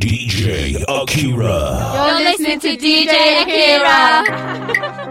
DJ 0.00 0.82
Akira. 0.88 1.60
You're 1.94 2.20
listening 2.24 2.58
to 2.60 2.68
DJ 2.76 3.12
Akira. 3.42 5.10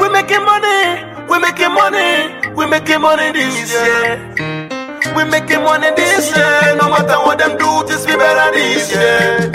We 0.00 0.08
making 0.08 0.44
money, 0.44 1.04
we 1.30 1.38
making 1.38 1.72
money, 1.72 2.34
we 2.56 2.66
making 2.66 3.00
money 3.00 3.30
this 3.32 3.70
year. 3.72 4.34
We 5.14 5.24
making 5.30 5.62
money 5.62 5.90
this 5.94 6.34
year. 6.36 6.74
No 6.76 6.88
matter 6.90 7.18
what 7.24 7.38
them 7.38 7.56
do, 7.58 7.84
this 7.86 8.04
be 8.04 8.16
better 8.16 8.50
this 8.56 8.90
year. 8.92 9.52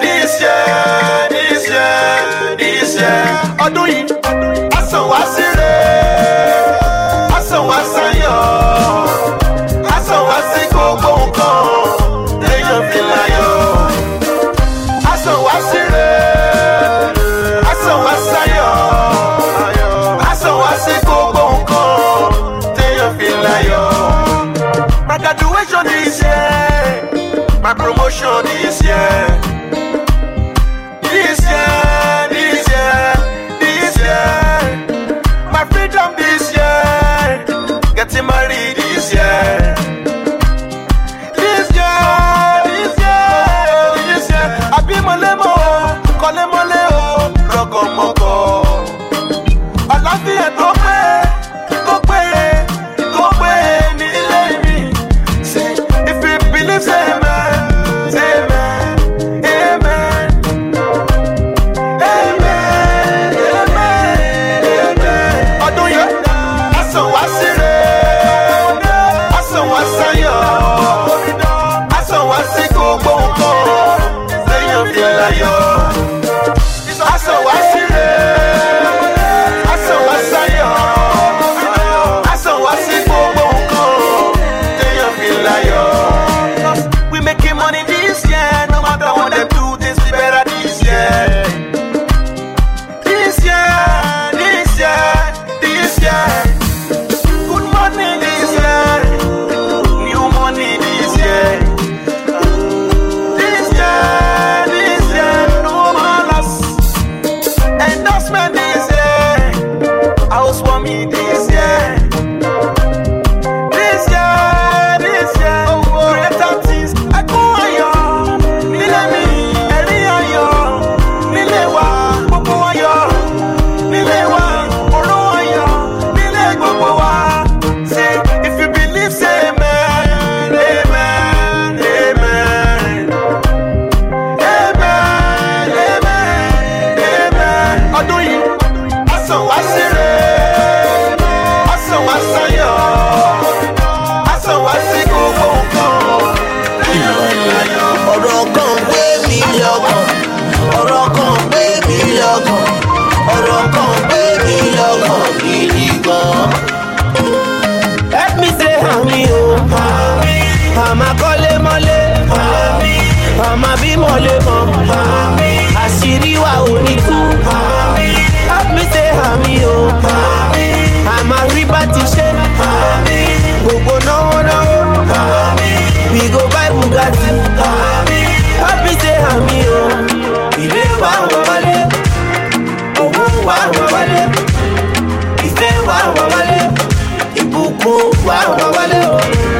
This 0.00 0.40
year, 0.40 1.28
this 1.30 1.68
year, 1.68 2.56
this 2.58 2.94
year. 2.98 3.26
Ọdún 3.64 3.86
yìí, 3.92 4.02
asan 4.78 5.02
wá 5.10 5.20
síre, 5.34 5.49
asan 5.49 5.49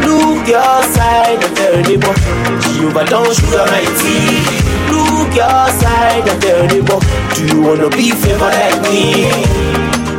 look 0.07 0.47
your 0.47 0.83
side 0.95 1.43
and 1.43 1.57
tell 1.57 1.77
neighbor 1.89 2.15
jehovah 2.63 3.05
don 3.11 3.27
sugar 3.35 3.65
my 3.73 3.85
tea. 3.99 4.43
look 4.91 5.35
your 5.35 5.67
side 5.81 6.27
and 6.29 6.41
tell 6.43 6.63
neighbor 6.71 6.99
do 7.35 7.43
you 7.51 7.63
wanna 7.67 7.89
be 7.91 8.11
favour 8.23 8.51
like 8.61 8.81
me. 8.91 9.05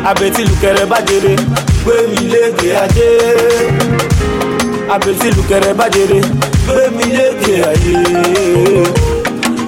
abẹ́tí 0.10 0.42
lùkẹ̀rẹ̀ 0.50 0.86
bá 0.92 0.98
jèrè 1.08 1.34
gbé 1.84 1.96
mi 2.12 2.22
lékè 2.34 2.70
ajé. 2.84 3.10
abẹ́tí 4.96 5.28
lùkẹ̀rẹ̀ 5.38 5.74
bá 5.80 5.86
jèrè 5.96 6.20
gbé 6.66 6.84
mi 6.98 7.06
lékè 7.18 7.56
ayé. 7.72 7.98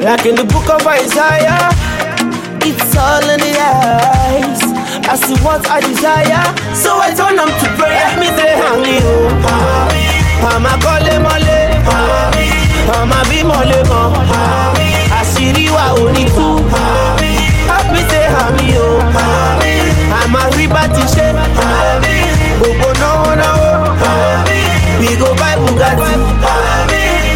like 0.05 0.25
in 0.29 0.35
the 0.35 0.43
book 0.53 0.67
of 0.75 0.85
isaiah. 1.01 1.69
It's 2.65 2.95
all 2.95 3.29
in 3.33 3.39
the 3.45 3.53
eyes. 3.59 4.62
I 5.05 5.15
see 5.15 5.35
what 5.43 5.67
I 5.69 5.79
desire, 5.81 6.43
so 6.73 6.97
I 6.97 7.13
turn 7.13 7.35
them 7.35 7.49
to 7.49 7.67
prayer. 7.77 8.07
Me 8.19 8.27
say, 8.37 8.55
Honey, 8.57 8.99
oh, 9.03 10.47
I'm 10.47 10.65
a 10.65 10.73
call 10.81 11.05
mole, 11.21 11.59
I'm 12.93 13.11
a 13.11 13.19
be 13.29 13.43
mole, 13.43 13.79
àṣírí 15.19 15.69
wa 15.75 15.85
ò 15.99 16.11
ní 16.15 16.25
tú. 16.35 16.47
Help 17.69 17.87
me 17.93 18.01
say, 18.09 18.25
Honey, 18.35 18.73
oh, 18.77 18.99
I'm 20.17 20.35
a 20.35 20.41
ríbá 20.55 20.83
ti 20.95 21.03
ṣe, 21.13 21.27
gbogbo 22.59 22.89
náwó 23.01 23.29
náwó. 23.41 23.69
We 24.99 25.15
go 25.19 25.29
buy 25.35 25.55
Bugatti. 25.61 26.15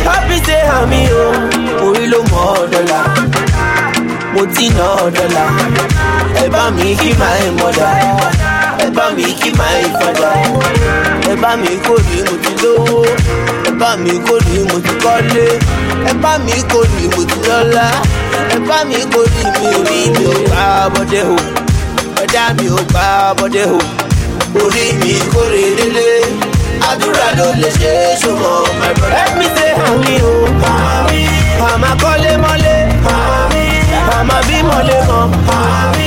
Help 0.07 0.23
me 0.29 0.37
say, 0.45 0.63
oh, 0.67 1.85
orí 1.85 2.05
ló 2.11 2.19
mọ̀ 2.31 2.43
ọ́ 2.55 2.67
dọ́là 2.71 2.99
mo 4.33 4.43
ti. 4.53 4.67
Bá 6.53 6.63
mi 6.75 6.93
ń 6.93 7.15
mọ̀dà. 7.59 7.89
ẹ 8.85 8.87
bá 8.97 9.05
mi 9.15 9.23
ń 9.23 9.41
fọ̀dà. 9.99 10.29
ẹ 11.31 11.35
bá 11.41 11.51
mi 11.61 11.71
kó 11.87 11.95
ní 12.09 12.17
mo 12.27 12.33
ti 12.43 12.51
lówó. 12.61 13.01
bá 13.79 13.89
mi 14.03 14.11
kó 14.27 14.35
ní 14.47 14.57
mo 14.69 14.77
ti 14.85 14.93
kọ́lé. 15.03 15.47
bá 16.23 16.31
mi 16.45 16.53
kó 16.71 16.79
ní 16.95 17.03
mo 17.15 17.21
ti 17.29 17.37
lọ́lá. 17.49 17.87
bá 18.69 18.77
mi 18.89 18.95
kó 19.13 19.21
ní 19.33 19.43
mi 19.59 19.67
ò 19.77 19.81
rí 19.87 19.99
mi 20.15 20.25
ò 20.33 20.37
bá 20.51 20.65
bọ́dé 20.93 21.21
o. 21.35 21.37
ẹ̀dá 22.23 22.43
mi 22.57 22.65
ò 22.69 22.79
bá 22.93 23.07
bọ́dé 23.39 23.63
o. 23.77 23.79
orí 24.63 24.85
mi 25.01 25.13
kórè 25.33 25.63
délé. 25.77 26.09
àdúrà 26.89 27.27
ló 27.37 27.47
lè 27.61 27.69
ṣe 27.79 27.91
é 28.11 28.15
ṣùgbọ́n 28.21 28.63
my 28.79 28.91
brother. 28.97 29.13
let 29.15 29.31
me 29.39 29.45
say 29.55 29.71
àmì 29.87 30.13
o. 30.31 30.33
àmà 31.71 31.89
kọ́lé 32.01 32.31
mọ́lé. 32.43 32.75
àmà 34.17 34.37
bí 34.47 34.57
mọ́lé 34.69 34.97
mọ́. 35.09 35.23
àṣírí 35.57 36.06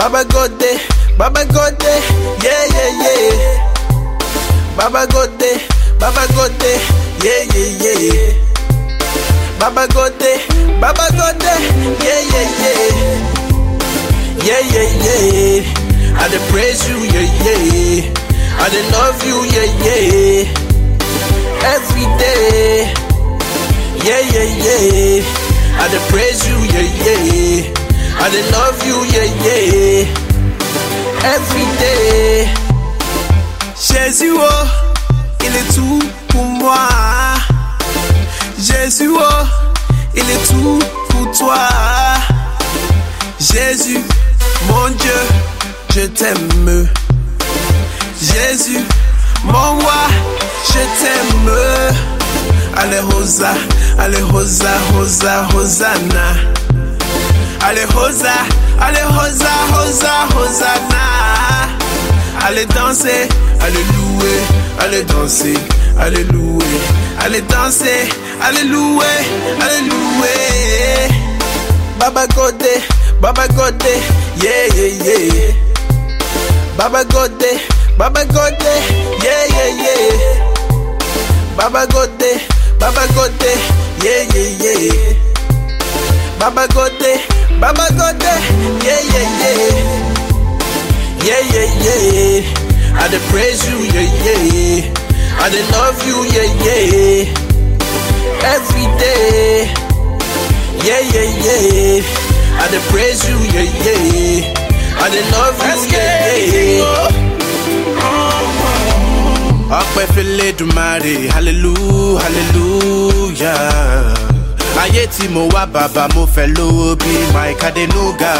Baba 0.00 0.24
Gode, 0.24 0.80
Baba 1.18 1.44
Gode, 1.44 1.92
yeah, 2.42 2.64
yeah, 2.72 2.90
yeah. 3.04 3.36
Baba 4.76 5.06
Gode, 5.12 5.52
Baba 6.00 6.24
Gode, 6.32 6.72
yeah, 7.20 7.44
yeah, 7.52 7.70
yeah. 7.84 8.32
Baba 9.60 9.84
Gode, 9.92 10.32
Baba 10.80 11.06
Gode, 11.12 11.52
yeah, 12.00 12.20
yeah, 12.32 12.48
yeah. 12.60 13.28
Yeah, 14.40 14.62
yeah, 14.72 14.88
yeah. 15.04 16.16
I 16.16 16.28
dey 16.32 16.40
praise 16.50 16.88
you, 16.88 16.96
yeah, 16.96 17.28
yeah. 17.44 18.08
I 18.56 18.68
dey 18.72 18.84
love 18.96 19.20
you, 19.28 19.36
yeah, 19.52 19.68
yeah. 19.84 20.48
Every 21.76 22.06
day. 22.16 22.88
Yeah, 24.00 24.22
yeah, 24.32 24.48
yeah. 24.64 25.20
I 25.76 25.88
dey 25.92 26.02
praise 26.08 26.40
you, 26.48 26.56
yeah, 26.72 26.88
yeah. 27.04 27.79
I 28.22 28.28
love 28.52 28.86
you, 28.86 28.98
yeah, 29.14 29.28
yeah. 29.44 30.04
Every 31.24 31.64
day. 31.80 32.48
Jésus, 33.80 34.32
oh, 34.36 34.66
il 35.40 35.56
est 35.56 35.74
tout 35.74 36.02
pour 36.28 36.44
moi. 36.44 36.86
Jésus, 38.58 39.10
oh, 39.10 39.44
il 40.14 40.20
est 40.20 40.46
tout 40.48 40.78
pour 41.08 41.32
toi. 41.32 41.66
Jésus, 43.40 44.04
mon 44.68 44.88
Dieu, 44.90 45.20
je 45.94 46.02
t'aime. 46.08 46.88
Jésus, 48.20 48.84
mon 49.44 49.80
roi, 49.80 50.02
je 50.68 50.82
t'aime. 51.00 51.50
Allez, 52.76 53.00
Hosa, 53.16 53.54
allez, 53.98 54.22
Hosa, 54.22 54.72
Hosa, 54.94 55.48
Hosanna. 55.54 56.59
Allez, 57.62 57.86
Hosa, 57.94 58.32
allez, 58.80 59.04
Hosa, 59.04 59.50
Hosa, 59.74 60.26
Hosanna. 60.34 61.68
Allez 62.46 62.66
danser, 62.66 63.28
allez 63.60 63.84
louer, 63.94 64.40
allez 64.80 65.02
danser, 65.04 65.54
allez 65.98 66.24
louer, 66.24 66.80
allez 67.20 67.42
danser, 67.42 68.08
allez 68.42 68.64
louer, 68.64 69.04
allez 69.60 69.82
louer. 69.88 71.08
Baba 71.98 72.26
Gode, 72.34 72.72
Baba 73.20 73.46
Gode, 73.48 73.92
yeah, 74.42 74.66
yeah, 74.74 75.04
yeah. 75.04 75.52
Baba 76.78 77.04
Gode, 77.04 77.60
Baba 77.98 78.24
Gode, 78.24 78.72
yeah, 79.22 79.46
yeah, 79.50 79.70
yeah. 79.84 80.54
Baba 81.56 81.86
Gode, 81.86 82.40
Baba 82.80 83.06
Gode, 83.14 83.52
yeah, 84.02 84.22
yeah, 84.34 84.64
yeah. 84.64 85.14
Baba 86.38 86.66
Gode, 86.74 87.20
Baba 87.60 87.86
Gode, 87.98 88.34
yeah, 88.86 89.00
yeah, 89.12 89.26
yeah. 89.40 89.74
Yeah, 91.26 91.42
yeah, 91.52 91.68
yeah. 91.84 92.96
I 92.96 93.04
dey 93.12 93.20
praise 93.30 93.62
you, 93.68 93.78
yeah, 93.94 94.08
yeah. 94.24 94.88
I 95.38 95.46
dey 95.52 95.64
love 95.74 95.98
you, 96.08 96.16
yeah, 96.34 96.48
yeah. 96.64 97.28
Every 98.54 98.86
day. 98.98 99.68
Yeah, 100.86 101.02
yeah, 101.12 101.28
yeah. 101.44 102.62
I 102.62 102.64
dey 102.72 102.82
praise 102.90 103.22
you, 103.28 103.36
yeah, 103.54 103.68
yeah. 103.84 104.40
I 104.96 105.06
dey 105.12 105.24
love 105.34 105.58
you, 105.60 105.76
yeah, 105.92 106.36
yeah. 106.52 107.18
Oh. 108.02 108.38
ọpẹ́ 109.80 110.04
fẹlẹ́dùmarè 110.14 111.14
hallelujah 111.34 112.18
hallelujah 112.22 113.62
ayé 114.82 115.06
tí 115.06 115.28
mo 115.28 115.48
wá 115.52 115.66
bàbá 115.66 116.08
mo 116.14 116.26
fẹ́ 116.34 116.46
lówó 116.56 116.96
bí 116.96 117.12
mike 117.34 117.64
adenuga. 117.66 118.32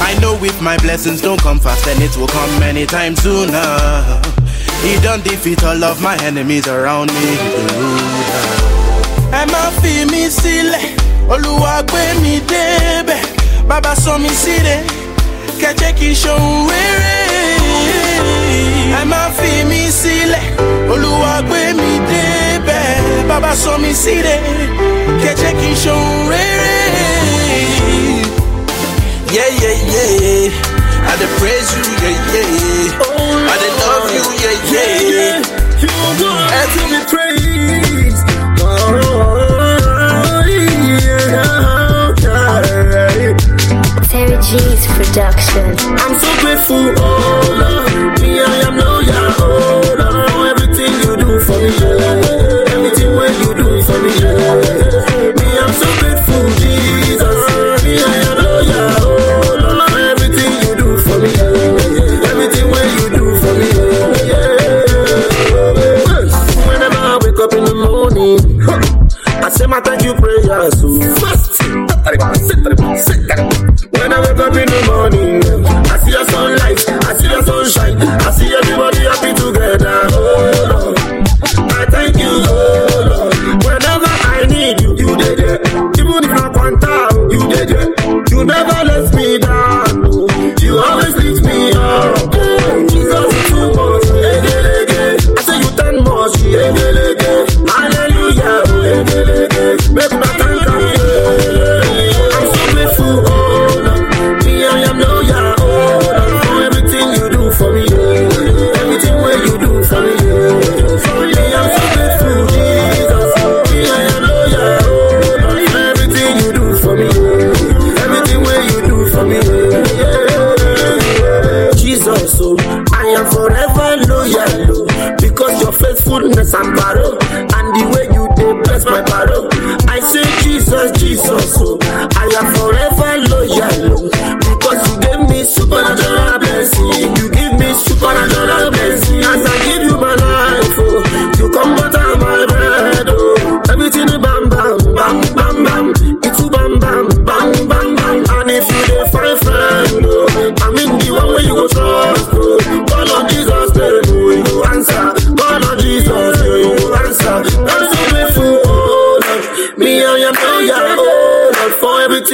I 0.00 0.14
know 0.20 0.34
if 0.42 0.60
my 0.60 0.76
blessings 0.78 1.20
don't 1.20 1.40
come 1.42 1.58
fast 1.60 1.84
then 1.84 2.00
it 2.02 2.16
will 2.16 2.28
come 2.28 2.62
anytime 2.62 3.14
sooner. 3.16 4.20
He 4.82 4.96
don 5.02 5.20
defeat 5.22 5.62
all 5.64 5.82
of 5.84 6.00
my 6.00 6.16
enemies 6.24 6.66
around 6.68 7.10
me. 7.12 7.28
Ẹ 9.32 9.44
má 9.52 9.62
fi 9.82 10.04
mí 10.10 10.30
sílẹ̀ 10.30 10.96
olúwa 11.28 11.82
gbé 11.88 12.02
mi 12.22 12.40
débẹ̀ 12.50 13.22
bàbá 13.68 13.92
sọ 14.04 14.18
mi 14.18 14.28
sílẹ̀ 14.42 14.80
kẹjẹ 15.60 15.90
kí 15.98 16.08
n 16.10 16.14
ṣohun 16.14 16.68
rere. 16.70 17.16
Ẹ 19.00 19.04
má 19.04 19.28
fi 19.36 19.64
mí 19.68 19.80
sílẹ̀ 20.00 20.42
olúwa 20.92 21.42
gbé 21.48 21.60
mi 21.76 21.92
débẹ̀ 22.08 22.27
bàbá 23.28 23.52
sọ 23.62 23.72
mi 23.78 23.92
sílẹ̀ 24.02 24.38
kẹjẹ 25.22 25.50
kí 25.60 25.68
n 25.72 25.74
ṣohun 25.82 26.18
rere. 26.30 26.76
Yeah, 29.36 29.50
yeah, 29.62 29.76
yeah. 29.92 31.10
I 31.10 31.12
dey 31.20 31.30
praise 31.38 31.70
you, 31.76 31.84
yeah, 32.02 32.16
yeah. 32.34 33.52
I 33.52 33.54
dey 33.62 33.72
love 33.80 34.08
you, 34.16 34.24
yeah, 34.42 34.56
yeah. 34.72 35.36
You 35.82 35.90
want 36.00 36.18
to 36.74 36.82
be 36.90 36.98
praised. 37.12 38.28
Oh, 38.60 38.64
yeah. 40.48 42.16
Terry 44.10 44.36
G's 44.48 44.82
production. 44.96 45.66
I'm 46.02 46.14
so 46.22 46.30
grateful, 46.40 46.84
oh 46.96 47.00
Lord. 47.60 47.92
Me, 48.20 48.30
I 48.40 48.42
am 48.68 48.76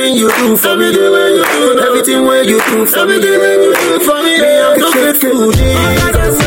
everything 0.05 0.17
you 0.17 0.29
do 0.37 0.57
for 0.57 0.77
me, 0.77 0.91
the 0.93 1.11
way 1.11 1.31
you 1.33 1.45
do, 1.45 1.81
everything 1.81 2.25
where 2.27 2.43
you 2.45 2.61
do 2.61 2.87
for 2.87 3.07
me, 3.07 3.19
the 3.19 3.39
way 3.39 3.55
you 3.65 3.75
do 3.75 4.01
for 4.05 4.23
me. 4.23 4.37
I'm 4.61 4.79
so 4.81 4.93
grateful, 4.93 5.53
Jesus. 5.53 6.41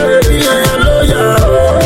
I 0.47 0.63
am 0.73 0.85
loyal. 0.85 1.76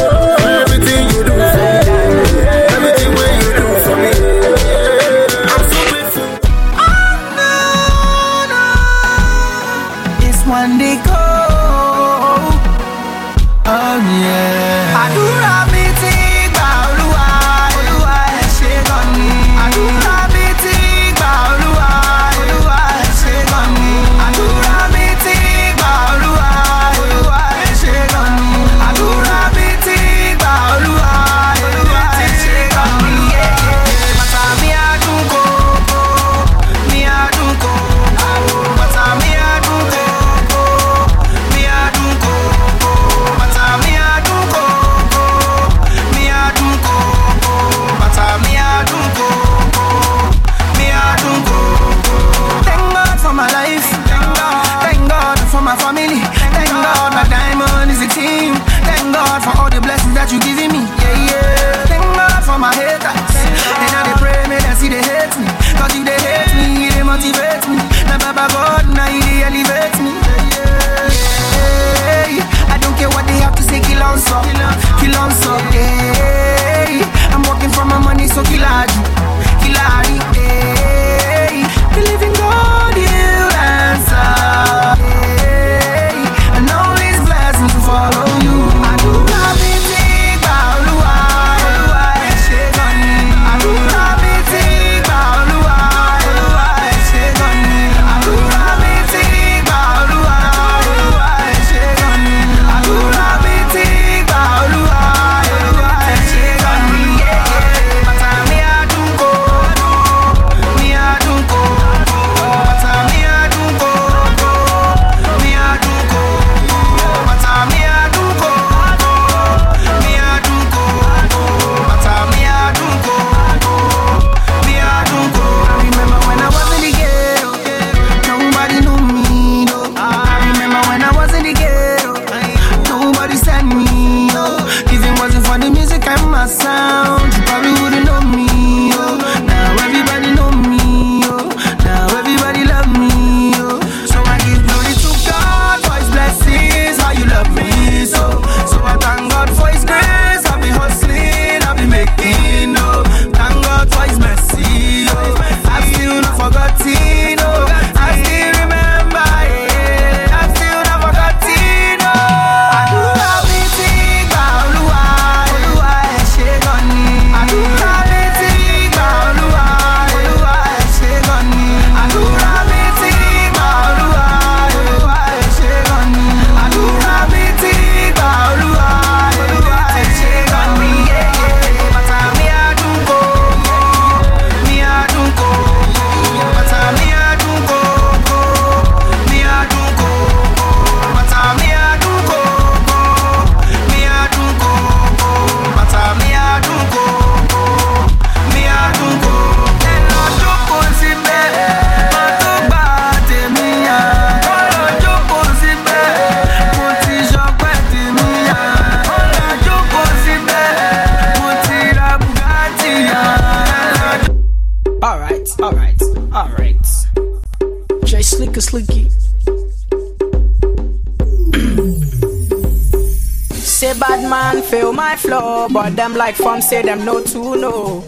but 225.81 225.95
them 225.95 226.13
like 226.13 226.35
fam 226.35 226.61
say 226.61 226.83
them 226.83 227.03
no 227.03 227.23
to 227.23 227.55
no. 227.55 228.03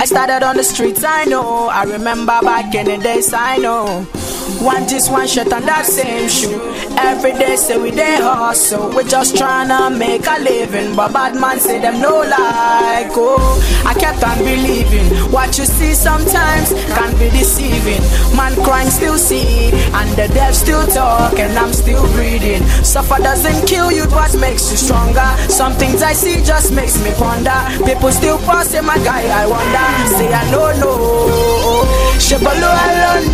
I 0.00 0.06
started 0.06 0.42
on 0.44 0.56
the 0.56 0.64
streets, 0.64 1.04
I 1.04 1.24
know. 1.24 1.68
I 1.68 1.84
remember 1.84 2.36
back 2.42 2.74
in 2.74 2.86
the 2.86 2.98
days, 2.98 3.32
I 3.32 3.58
know. 3.58 4.04
One 4.62 4.86
just 4.88 5.10
one 5.10 5.26
shirt 5.26 5.52
and 5.52 5.66
that 5.66 5.86
same 5.86 6.28
shoe. 6.28 6.60
Every 6.98 7.32
day 7.32 7.56
say 7.56 7.78
we 7.78 7.90
dey 7.90 8.16
hustle. 8.20 8.90
We 8.94 9.04
just 9.04 9.34
tryna 9.34 9.96
make 9.96 10.26
a 10.26 10.38
living. 10.40 10.94
But 10.94 11.12
bad 11.12 11.34
man 11.34 11.58
say 11.58 11.80
them 11.80 12.00
no 12.00 12.20
like. 12.20 13.10
Oh, 13.14 13.82
I 13.86 13.94
kept 13.94 14.22
on 14.22 14.38
believing. 14.38 15.06
What 15.32 15.58
you 15.58 15.64
see 15.64 15.94
sometimes 15.94 16.72
can 16.72 17.12
be 17.18 17.30
deceiving. 17.30 18.02
Man 18.36 18.54
crime 18.64 18.88
still 18.88 19.18
see. 19.18 19.70
And 19.94 20.08
the 20.16 20.28
deaf 20.32 20.54
still 20.54 20.86
talk. 20.86 21.38
And 21.38 21.56
I'm 21.58 21.72
still 21.72 22.06
breathing. 22.12 22.62
Suffer 22.84 23.18
doesn't 23.22 23.66
kill 23.66 23.90
you, 23.90 24.06
but 24.06 24.34
makes 24.38 24.70
you 24.70 24.76
stronger. 24.76 25.26
Some 25.48 25.72
things 25.74 26.02
I 26.02 26.12
see 26.12 26.42
just 26.44 26.72
makes 26.72 27.02
me 27.02 27.10
ponder. 27.14 27.58
People 27.84 28.10
still 28.12 28.38
pass 28.38 28.72
my 28.82 28.96
guy, 28.98 29.22
I 29.26 29.46
wonder. 29.46 29.88
Say 30.16 30.32
I 30.32 30.50
know, 30.50 30.72
no 30.78 30.92
no. 30.98 31.52
Alone, 32.32 33.30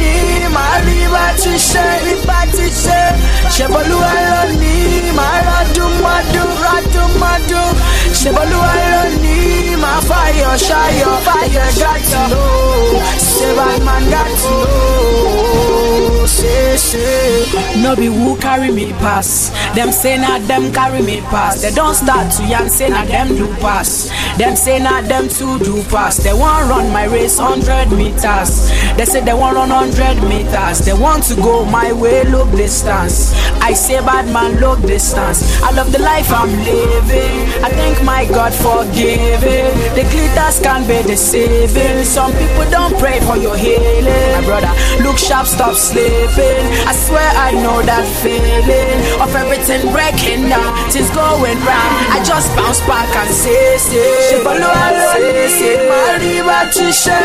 bá 1.13 1.25
ti 1.43 1.53
ṣe 1.71 1.85
ibà 2.13 2.39
ti 2.55 2.67
ṣe 2.83 3.01
ṣèbọlúwa 3.55 4.11
madu, 4.31 5.15
máa 5.19 5.39
madu, 5.49 5.85
mọdún 6.05 6.51
rọdún 6.63 7.11
mọdún 7.23 7.69
ṣèbọlúwa 8.21 8.71
lónìí 8.93 9.49
fire, 9.79 10.01
fàyọ 10.09 10.51
ṣayọ 10.69 11.11
fàyọ 11.27 11.65
gàtì 11.81 12.21
ló 12.33 12.47
ṣe 13.33 13.49
bá 13.59 13.69
máa 13.87 14.01
gàtì 14.13 14.53
ló 14.63 16.27
ṣe 16.37 16.77
ṣe. 16.89 17.09
no 17.83 17.97
be 17.97 18.07
who 18.07 18.37
carry 18.37 18.71
me 18.71 18.93
pass. 19.01 19.51
Them 19.75 19.91
say 19.93 20.17
na 20.19 20.39
them 20.47 20.73
carry 20.73 21.03
me 21.03 21.21
pass. 21.31 21.63
Don't 21.75 21.95
start 21.95 22.31
to 22.37 22.43
yarn 22.45 22.69
say 22.69 22.89
na 22.89 23.05
them 23.05 23.29
do 23.37 23.47
pass. 23.63 24.11
Them 24.39 24.55
say 24.55 24.79
na 24.79 25.03
them 25.03 25.29
too 25.29 25.59
do 25.59 25.83
pass. 25.91 26.17
They 26.19 26.33
want 26.33 26.71
run 26.71 26.93
my 26.93 27.07
race 27.07 27.39
hundred 27.39 27.91
meters. 27.91 28.71
They 28.97 29.05
say 29.05 29.21
they 29.21 29.35
want 29.35 29.57
run 29.57 29.71
hundred 29.71 30.23
meters. 30.29 30.79
They 30.79 30.95
want 30.95 31.25
to 31.25 31.35
go 31.35 31.65
my 31.65 31.93
way, 31.93 32.23
look 32.23 32.49
distance. 32.53 33.35
I 33.61 33.73
say 33.75 33.99
bad 33.99 34.31
man, 34.33 34.61
look 34.61 34.81
distance. 34.83 35.43
I 35.61 35.73
love 35.73 35.91
the 35.91 35.99
life 35.99 36.31
I'm 36.31 36.51
living. 36.63 37.35
I 37.67 37.69
thank 37.75 37.99
my 38.05 38.27
God 38.27 38.55
for 38.55 38.85
giving. 38.95 39.75
The 39.99 40.07
glitters 40.07 40.61
can 40.63 40.87
be 40.87 41.03
deceiving. 41.03 42.05
Some 42.05 42.31
people 42.39 42.71
don't 42.71 42.97
pray 42.99 43.19
for 43.27 43.37
your 43.37 43.57
healing. 43.57 44.07
My 44.39 44.43
brother, 44.47 44.71
look 45.03 45.19
sharp, 45.19 45.47
stop 45.47 45.75
sleeping. 45.75 46.63
I 46.87 46.95
swear 46.95 47.27
I 47.35 47.59
know 47.59 47.83
that 47.83 48.07
feeling 48.23 49.03
of 49.19 49.35
everything 49.35 49.83
breaking 49.91 50.49
down. 50.49 50.71
Things 50.95 51.11
going 51.11 51.59
round. 51.67 51.93
I 52.15 52.23
just 52.23 52.55
bounce 52.55 52.79
back 52.87 53.11
and 53.19 53.35
say, 53.35 53.79
say, 53.79 54.28
Shebolúwa 54.29 54.85
ló 54.99 55.13
ní 55.25 55.73
máa 55.89 56.19
rí 56.21 56.33
bá 56.47 56.59
ti 56.73 56.87
ṣe. 57.03 57.21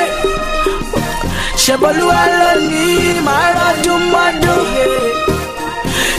Shebolúwa 1.64 2.22
ló 2.40 2.52
ní 2.72 3.20
máa 3.28 3.48
rọ́dún 3.58 4.04
mọ́dún. 4.14 4.64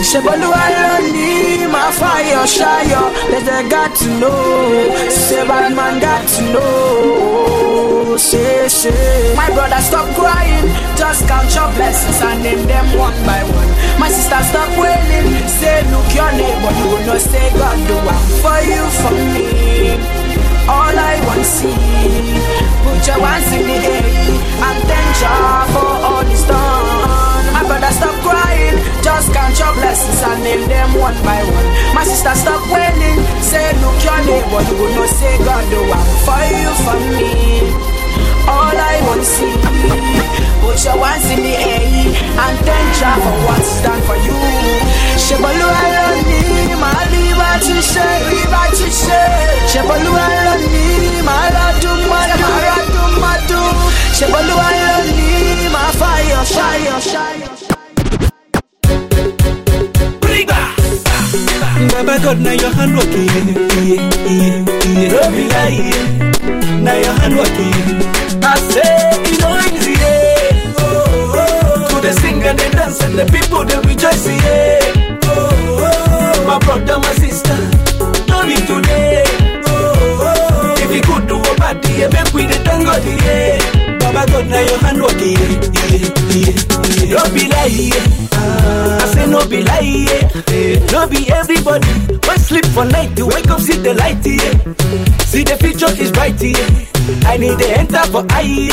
Shebolúwa 0.09 0.63
ló 0.75 0.93
ní 1.13 1.29
máa 1.73 1.91
fàyọ̀ 1.99 2.45
ṣayọ̀. 2.57 3.05
They 3.45 3.63
got 3.69 3.95
to 3.99 4.07
know. 4.19 5.09
Say 5.09 5.43
bad 5.47 5.73
man 5.75 5.99
got 5.99 6.23
to 6.33 6.41
know. 6.53 8.17
Say, 8.17 8.67
say. 8.69 9.33
My 9.35 9.49
brother, 9.55 9.81
stop 9.81 10.07
crying. 10.15 10.67
Just 10.97 11.27
count 11.27 11.49
your 11.55 11.69
blessings 11.75 12.21
and 12.21 12.43
name 12.43 12.63
them 12.67 12.87
one 12.97 13.17
by 13.25 13.41
one. 13.57 13.71
My 13.99 14.09
sister, 14.09 14.41
stop 14.49 14.69
wailing. 14.77 15.29
Say, 15.59 15.77
look 15.91 16.09
your 16.15 16.31
neighbor. 16.39 16.71
You 16.79 16.87
will 16.93 17.05
not 17.09 17.21
say 17.21 17.45
God 17.59 17.77
do 17.87 17.95
one 18.13 18.25
for 18.41 18.57
you, 18.69 18.83
for 19.01 19.15
me. 19.33 20.24
All 20.67 20.97
I 20.97 21.21
want 21.25 21.45
see. 21.45 21.69
Put 22.83 23.05
your 23.05 23.21
hands 23.21 23.51
in 23.53 23.63
the 23.69 23.77
air 23.77 24.05
and 24.65 24.79
thank 24.89 25.09
Jah 25.21 25.65
for 25.73 25.93
all 26.09 26.25
He's 26.25 26.43
done. 26.43 27.53
My 27.53 27.63
brother, 27.63 27.91
stop 27.93 28.15
crying. 28.25 28.77
Just 29.03 29.31
count 29.33 29.57
your 29.59 29.73
blessings 29.77 30.21
and 30.23 30.43
name 30.43 30.67
them 30.67 30.89
one 30.99 31.15
by 31.23 31.39
one. 31.45 31.69
My 31.93 32.03
sister, 32.03 32.33
stop 32.33 32.61
wailing. 32.73 33.19
Say, 33.41 33.77
look 33.79 33.97
your 34.03 34.19
neighbor. 34.25 34.61
You 34.65 34.75
will 34.81 34.93
not 34.95 35.09
say 35.09 35.37
God 35.45 35.63
do 35.69 35.79
one 35.85 36.09
for 36.25 36.41
you, 36.49 36.71
for 36.83 36.97
me. 37.13 37.94
All 38.53 38.77
I 38.91 38.95
want 39.07 39.21
to 39.21 39.27
see. 39.35 39.53
Put 40.61 40.77
your 40.85 40.97
hands 41.05 41.27
in 41.33 41.39
the 41.47 41.55
air 41.71 41.81
and 42.43 42.55
thank 42.67 42.87
Jah 42.99 43.15
for 43.23 43.35
what's 43.47 43.71
done 43.85 44.01
for 44.07 44.17
you. 44.25 44.37
Ti 47.65 48.87
ṣe. 49.03 49.21
Shebolúwa 49.71 50.25
ló 50.45 50.53
ní 50.61 50.83
màá 51.27 51.45
rọ́dún 51.55 51.99
mọ́dún 52.11 52.41
màá 52.43 52.57
rọ́dún 52.67 53.11
mọ́dún. 53.23 53.69
Shebolúwa 54.17 54.67
ló 54.79 54.95
ní 55.17 55.29
màá 55.75 55.89
fàyọ̀ 55.99 56.41
ṣayọ̀ 56.53 56.97
ṣayọ̀. 57.11 57.53
Baba 61.91 62.15
God, 62.23 62.37
now 62.45 62.51
your 62.51 62.71
hand 62.77 62.93
working, 62.97 63.27
yeah, 63.27 64.05
yeah, 64.99 65.69
yeah. 65.69 66.81
Now 66.85 66.97
your 67.05 67.15
hand 67.19 67.35
working. 67.39 67.74
Yeah. 83.05 83.99
Baba 83.99 84.25
God, 84.31 84.47
now 84.47 84.61
your 84.61 84.77
hand 84.79 85.01
working, 85.01 85.33
yeah, 85.33 86.01
yeah, 86.33 87.29
be 87.33 87.45
yeah. 87.49 88.05
I 88.37 89.05
say 89.13 89.25
no 89.27 89.45
be 89.47 89.63
lie. 89.63 90.05
No 90.91 91.07
be 91.07 91.29
everybody. 91.31 91.87
When 92.27 92.39
sleep 92.39 92.65
for 92.67 92.85
night, 92.85 93.17
you 93.17 93.27
wake 93.27 93.49
up, 93.49 93.59
see 93.59 93.77
the 93.77 93.93
light, 93.93 94.25
yeah. 94.25 94.53
See 95.25 95.43
the 95.43 95.57
future 95.57 95.91
is 96.01 96.11
bright, 96.11 96.41
yeah. 96.41 97.29
I 97.29 97.37
need 97.37 97.57
to 97.59 97.67
enter 97.77 98.03
for 98.11 98.25
I. 98.29 98.69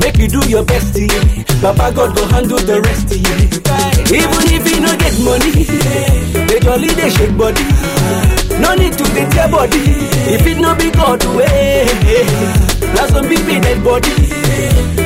Make 0.00 0.16
you 0.18 0.28
do 0.28 0.40
your 0.48 0.64
best, 0.64 0.96
yeah. 0.96 1.44
Papa 1.60 1.92
God 1.94 2.16
go 2.16 2.26
handle 2.28 2.58
the 2.58 2.80
rest, 2.80 3.10
yeah. 3.10 4.08
Even 4.08 4.42
if 4.52 4.64
you 4.70 4.80
no 4.80 4.96
get 4.96 5.18
money, 5.20 5.64
they 6.46 6.60
jolly 6.60 6.88
they 6.88 7.10
shake 7.10 7.36
body. 7.36 8.37
No 8.60 8.74
need 8.74 8.94
to 8.98 9.04
get 9.14 9.32
your 9.34 9.48
body. 9.48 9.82
If 10.30 10.46
it 10.46 10.58
no 10.58 10.74
be 10.74 10.90
God 10.90 11.24
way, 11.36 11.86
that's 12.94 13.12
some 13.12 13.28
big 13.28 13.44
dead 13.46 13.82
body. 13.84 14.12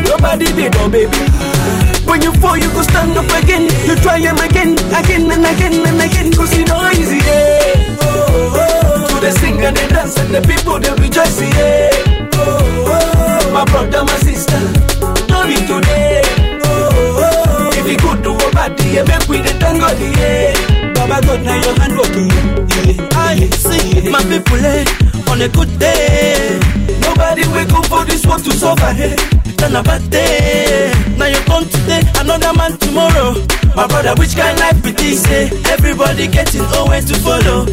Nobody 0.08 0.52
be 0.52 0.68
no 0.70 0.88
baby. 0.88 1.18
When 2.04 2.20
you 2.22 2.32
fall, 2.40 2.56
you 2.56 2.68
go 2.72 2.82
stand 2.82 3.16
up 3.16 3.30
again. 3.42 3.68
You 3.86 3.94
try 3.96 4.18
him 4.18 4.36
again, 4.38 4.72
again 4.92 5.30
and 5.30 5.44
again 5.46 5.86
and 5.86 6.00
again. 6.00 6.32
Cause 6.32 6.56
you 6.56 6.64
know 6.64 6.88
easy, 6.90 7.16
yeah. 7.18 7.96
Oh, 8.02 8.56
oh, 8.58 9.08
to 9.08 9.20
the 9.20 9.30
sing 9.38 9.62
and 9.64 9.76
the 9.76 9.86
dance 9.88 10.18
and 10.18 10.34
the 10.34 10.40
people 10.42 10.78
they 10.80 10.90
rejoice, 11.00 11.40
yeah. 11.40 11.90
Oh, 12.34 12.90
oh, 12.90 13.52
my 13.52 13.64
brother, 13.66 14.04
my 14.04 14.16
sister, 14.18 14.58
no 15.28 15.46
be 15.46 15.56
today. 15.66 16.22
Oh, 16.64 17.22
oh, 17.22 17.70
if 17.74 17.86
you 17.86 17.96
good 17.98 18.22
do 18.24 18.34
a 18.34 18.50
bad 18.52 18.78
yeah, 18.92 19.04
make 19.04 19.28
we 19.28 19.38
the 19.38 19.54
thank 19.60 19.78
God, 19.80 19.98
yeah. 20.18 20.71
Baba 21.02 21.18
God, 21.26 21.42
now 21.42 21.56
your 21.60 21.74
hand 21.80 21.96
working, 21.98 22.30
yeah. 22.30 23.08
I 23.18 23.34
see 23.50 24.08
my 24.08 24.22
people, 24.22 24.62
eh, 24.64 24.84
on 25.30 25.42
a 25.42 25.48
good 25.48 25.76
day. 25.78 26.60
Nobody 27.00 27.42
wake 27.50 27.72
up 27.74 27.86
for 27.86 28.04
this 28.04 28.24
one 28.24 28.40
to 28.42 28.50
suffer, 28.52 28.94
eh. 28.96 29.16
Then 29.58 29.74
a 29.74 29.82
bad 29.82 30.08
day. 30.10 30.92
Now 31.18 31.26
you 31.26 31.38
come 31.50 31.64
today, 31.68 32.02
another 32.20 32.52
man 32.54 32.78
tomorrow. 32.78 33.34
My 33.74 33.86
brother, 33.88 34.14
which 34.16 34.36
kind 34.36 34.56
life 34.60 34.80
be 34.82 34.92
this? 34.92 35.26
Eh? 35.26 35.50
Everybody 35.72 36.28
getting 36.28 36.62
nowhere 36.70 37.00
to 37.02 37.14
follow. 37.18 37.66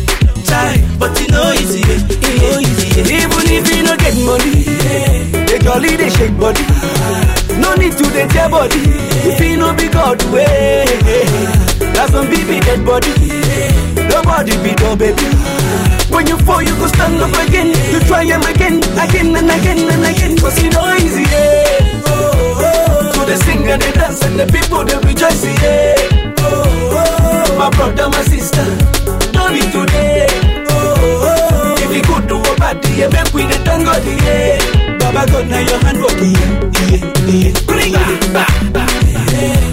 Try, 0.49 0.81
but 0.97 1.13
you 1.21 1.27
know 1.27 1.51
easy, 1.53 1.83
eh? 1.85 2.59
easy. 2.65 3.01
eh? 3.01 3.21
Even 3.29 3.45
if 3.53 3.69
you 3.75 3.83
no 3.83 3.95
get 3.97 4.17
money, 4.25 4.65
eh, 4.89 5.45
they 5.45 5.59
jolly 5.59 5.95
they 5.97 6.09
shake 6.09 6.35
body. 6.39 6.65
No 7.69 7.75
need 7.75 7.93
to 8.01 8.03
they 8.09 8.25
tear 8.27 8.49
body. 8.49 8.81
If 9.29 9.39
you 9.39 9.55
no 9.55 9.75
be 9.75 9.89
God 9.89 10.17
way, 10.33 10.85
that's 11.93 12.11
some 12.11 12.25
baby 12.25 12.59
dead 12.65 12.83
body. 12.83 13.13
Nobody 14.09 14.57
be 14.65 14.73
no 14.81 14.95
baby. 14.97 15.21
When 16.09 16.25
you 16.25 16.39
fall, 16.39 16.63
you 16.63 16.73
go 16.81 16.87
stand 16.87 17.21
up 17.21 17.29
again. 17.45 17.67
You 17.93 17.99
try 18.09 18.25
him 18.25 18.41
again, 18.41 18.81
again 18.97 19.35
and 19.37 19.51
again 19.53 19.85
and 19.85 20.01
again. 20.01 20.35
Cause 20.39 20.57
you 20.63 20.71
know 20.71 20.81
easy, 20.95 21.21
yeah. 21.29 22.01
Oh, 22.09 22.57
oh, 22.57 23.13
to 23.13 23.19
the 23.29 23.37
sing 23.45 23.61
and 23.69 23.79
the 23.79 23.91
dance 23.93 24.23
and 24.23 24.39
the 24.39 24.47
people 24.47 24.83
they 24.83 24.97
rejoice, 25.07 25.45
yeah. 25.61 25.93
Oh, 26.39 26.65
oh, 26.97 27.55
my 27.59 27.69
brother, 27.69 28.09
my 28.09 28.23
sister, 28.23 28.65
don't 29.29 29.53
be 29.53 29.61
today. 29.69 30.25
Oh, 30.73 31.21
oh, 31.21 31.75
if 31.77 31.95
you 31.95 32.01
could 32.01 32.27
do 32.27 32.39
a 32.41 32.55
bad 32.57 32.83
yeah, 32.97 33.09
make 33.09 33.31
we 33.31 33.43
the 33.45 33.61
thank 33.63 33.85
God, 33.85 34.01
yeah. 34.25 34.88
Baba 35.11 35.25
God, 35.31 35.47
now 35.49 35.59
your 35.59 35.79
hand 35.79 36.01
working, 36.03 36.33
yeah, 36.35 36.69
yeah, 36.85 37.49
yeah. 37.49 37.65
Bring 37.65 37.93
it 37.95 38.31
back, 38.31 39.68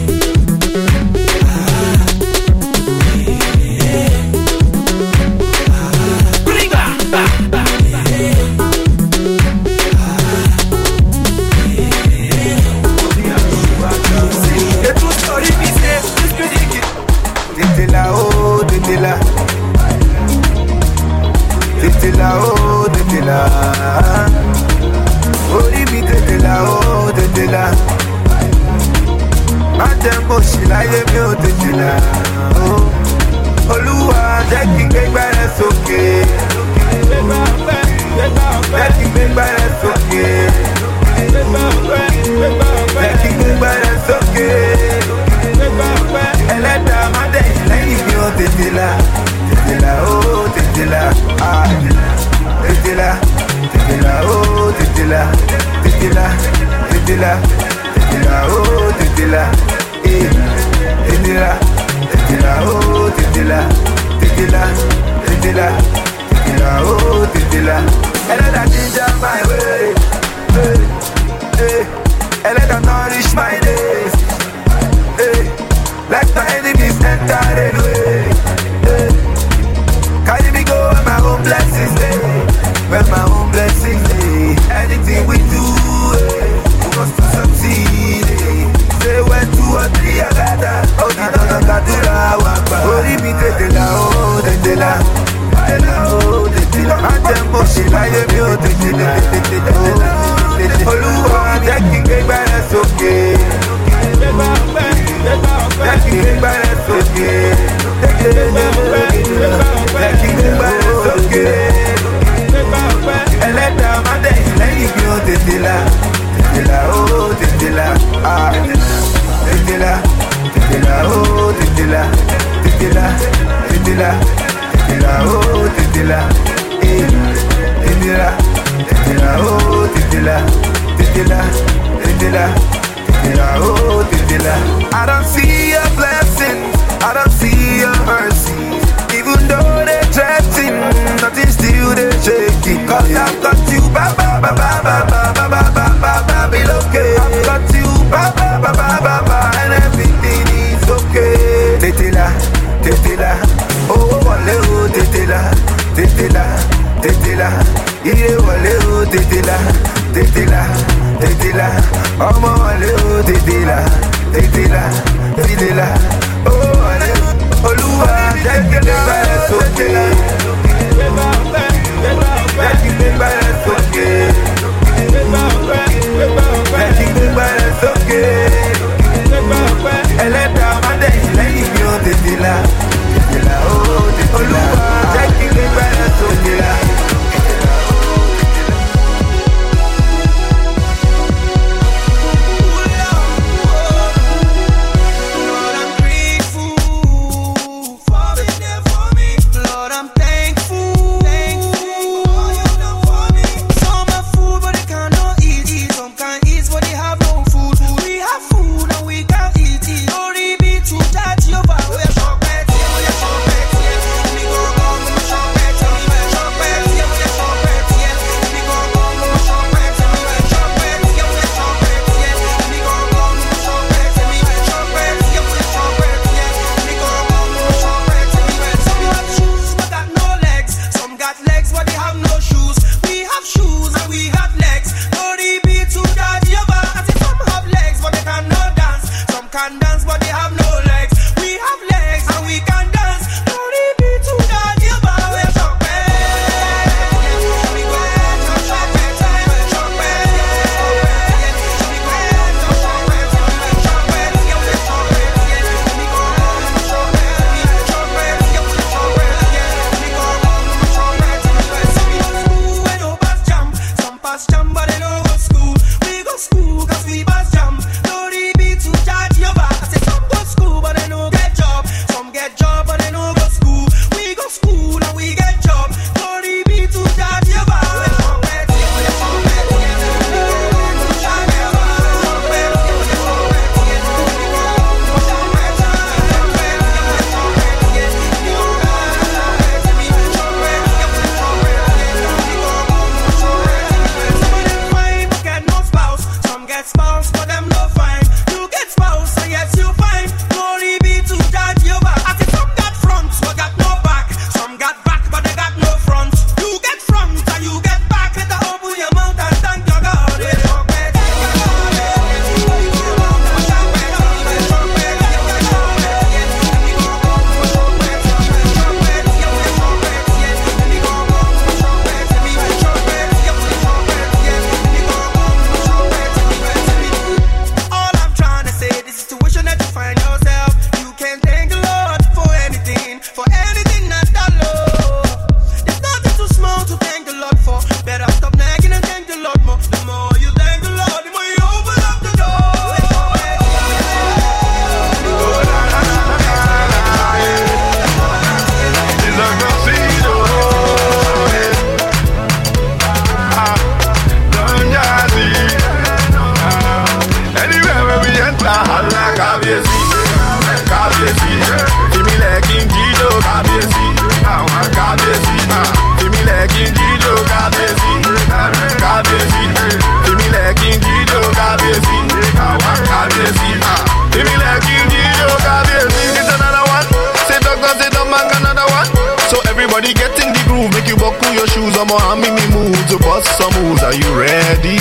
your 381.57 381.67
shoes, 381.69 381.97
I'ma 381.97 382.19
hand 382.19 382.41
me 382.43 382.51
me 382.53 382.93
to 383.09 383.19
bust 383.19 383.49
some 383.57 383.73
moves. 383.81 384.03
Are 384.03 384.15
you 384.15 384.29
ready? 384.37 385.01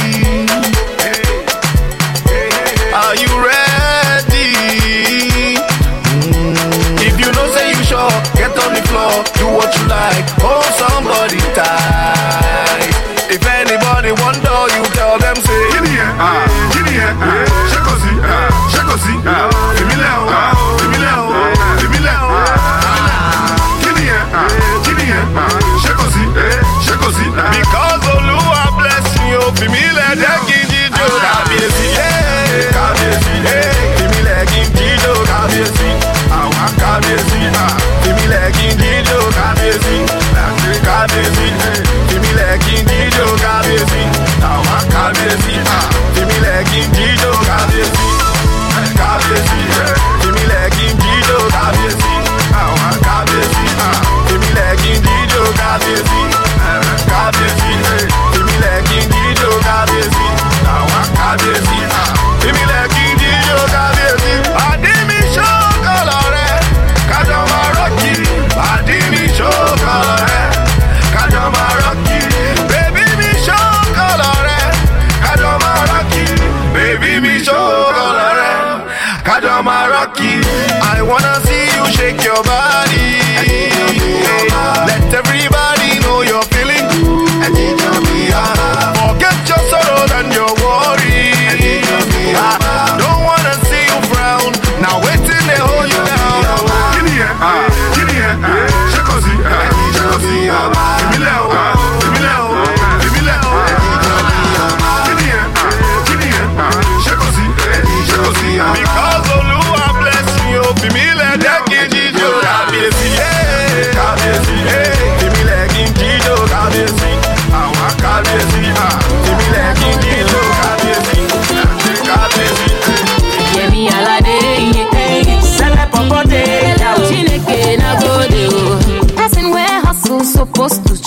Are 2.96 3.16
you 3.20 3.32
ready? 3.44 4.52
Mm. 6.24 6.56
If 7.04 7.20
you 7.20 7.30
know 7.36 7.46
say 7.52 7.70
you 7.76 7.84
sure, 7.84 8.16
get 8.40 8.56
on 8.64 8.72
the 8.74 8.84
floor, 8.88 9.24
do 9.36 9.48
what 9.52 9.76
you 9.78 9.86
like, 9.88 10.26
hold 10.40 10.64
somebody. 10.80 11.45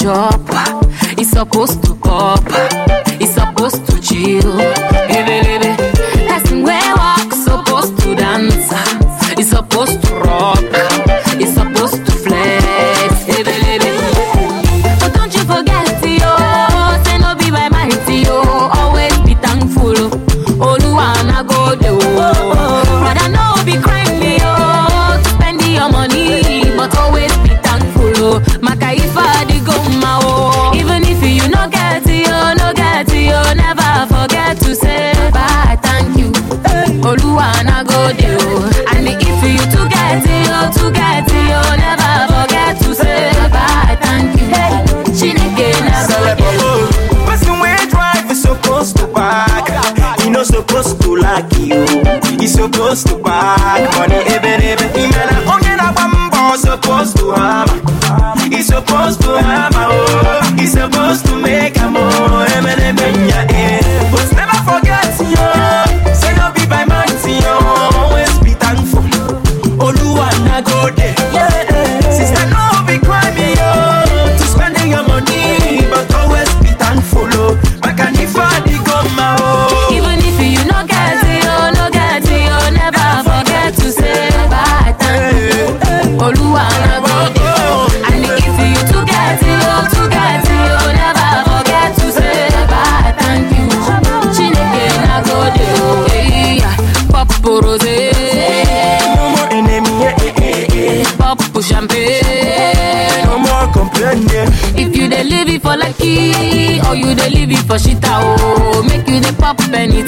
chopa. 0.09 0.64
E 1.18 1.25
só 1.25 1.44
posto 1.44 1.94
copa. 1.97 2.68
E 3.21 3.27
só 3.27 3.53
posto 3.53 4.01
tiro. 4.01 4.88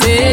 você 0.01 0.30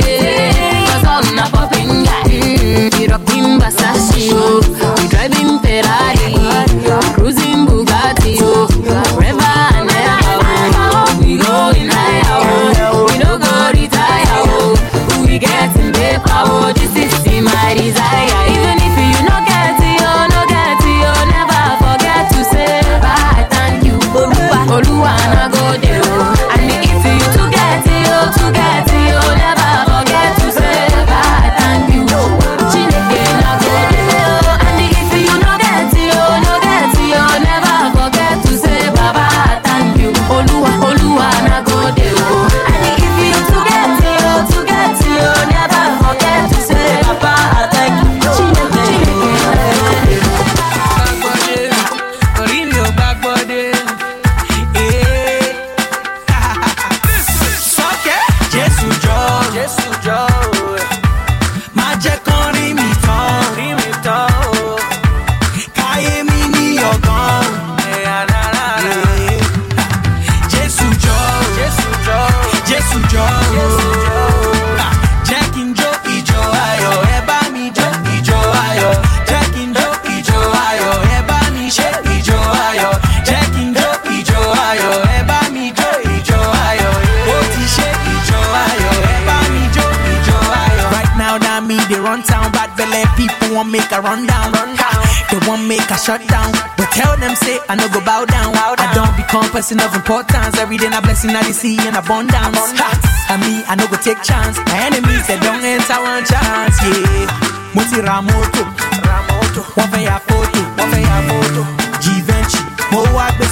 a 93.97 94.01
run 94.01 94.25
down. 94.25 94.51
Run 94.53 94.75
down. 94.77 95.01
They 95.29 95.39
want 95.47 95.65
make 95.65 95.89
a 95.89 95.97
shut 95.97 96.21
down. 96.29 96.51
But 96.77 96.89
tell 96.93 97.17
them, 97.17 97.35
say, 97.35 97.59
I 97.69 97.75
no 97.75 97.89
go 97.89 97.99
bow 98.05 98.25
down. 98.25 98.53
Bow 98.53 98.75
down. 98.75 98.87
I 98.87 98.93
don't 98.93 99.15
become 99.17 99.49
person 99.49 99.79
of 99.81 99.93
importance. 99.93 100.57
Every 100.57 100.77
day, 100.77 100.87
I 100.87 101.01
blessing, 101.01 101.31
I 101.31 101.41
see 101.51 101.75
in 101.81 101.95
abundance. 101.95 102.37
abundance. 102.37 103.03
I 103.29 103.35
me, 103.41 103.65
I 103.65 103.73
no 103.75 103.87
go 103.89 103.97
take 103.97 104.21
chance. 104.21 104.57
My 104.69 104.77
enemies, 104.87 105.25
they 105.27 105.39
don't 105.41 105.63
enter 105.63 105.97
one 105.99 106.23
chance. 106.23 106.77
Yeah. 106.85 107.73
Muti 107.73 107.99
Ramoto. 108.05 108.63
Ramoto. 109.03 109.61
One 109.75 109.89
for 109.89 110.01
your 110.01 110.19
photo. 110.29 110.61
One 110.77 110.89
for 110.93 111.01
your 111.01 111.21
photo. 111.27 111.61
Givenchy. 112.03 112.61
Mo 112.93 113.01
wa 113.15 113.27
gbe 113.35 113.45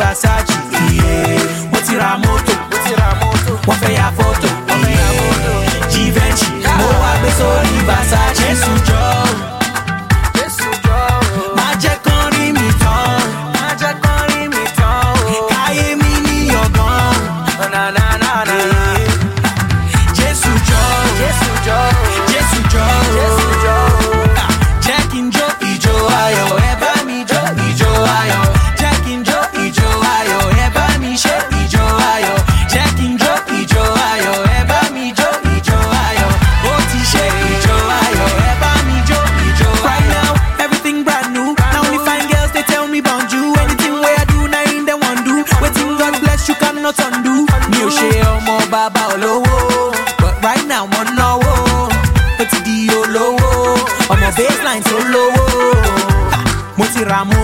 Versace. 0.00 0.56
Yeah. 0.88 1.70
Muti 1.70 1.94
Ramoto. 2.00 2.52
Muti 2.72 2.92
Ramoto. 2.96 3.52
One 3.68 3.78
for 3.78 3.92
your 3.92 4.10
photo. 4.16 4.21
no 46.82 46.90
tọ́ndú 46.98 47.32
mi 47.70 47.78
ò 47.86 47.90
ṣe 47.96 48.08
ọmọ 48.34 48.54
bàbá 48.72 49.02
olówó 49.14 49.56
but 50.20 50.34
right 50.44 50.64
now 50.68 50.84
mo 50.92 51.00
náwó 51.18 51.52
ó 52.40 52.44
ti 52.50 52.58
di 52.66 52.76
olówó 53.00 53.50
ọmọ 54.12 54.26
baseline 54.36 54.82
tó 54.88 54.96
lówó 55.12 55.44
mo 56.76 56.84
ti 56.94 57.00
ramu. 57.10 57.41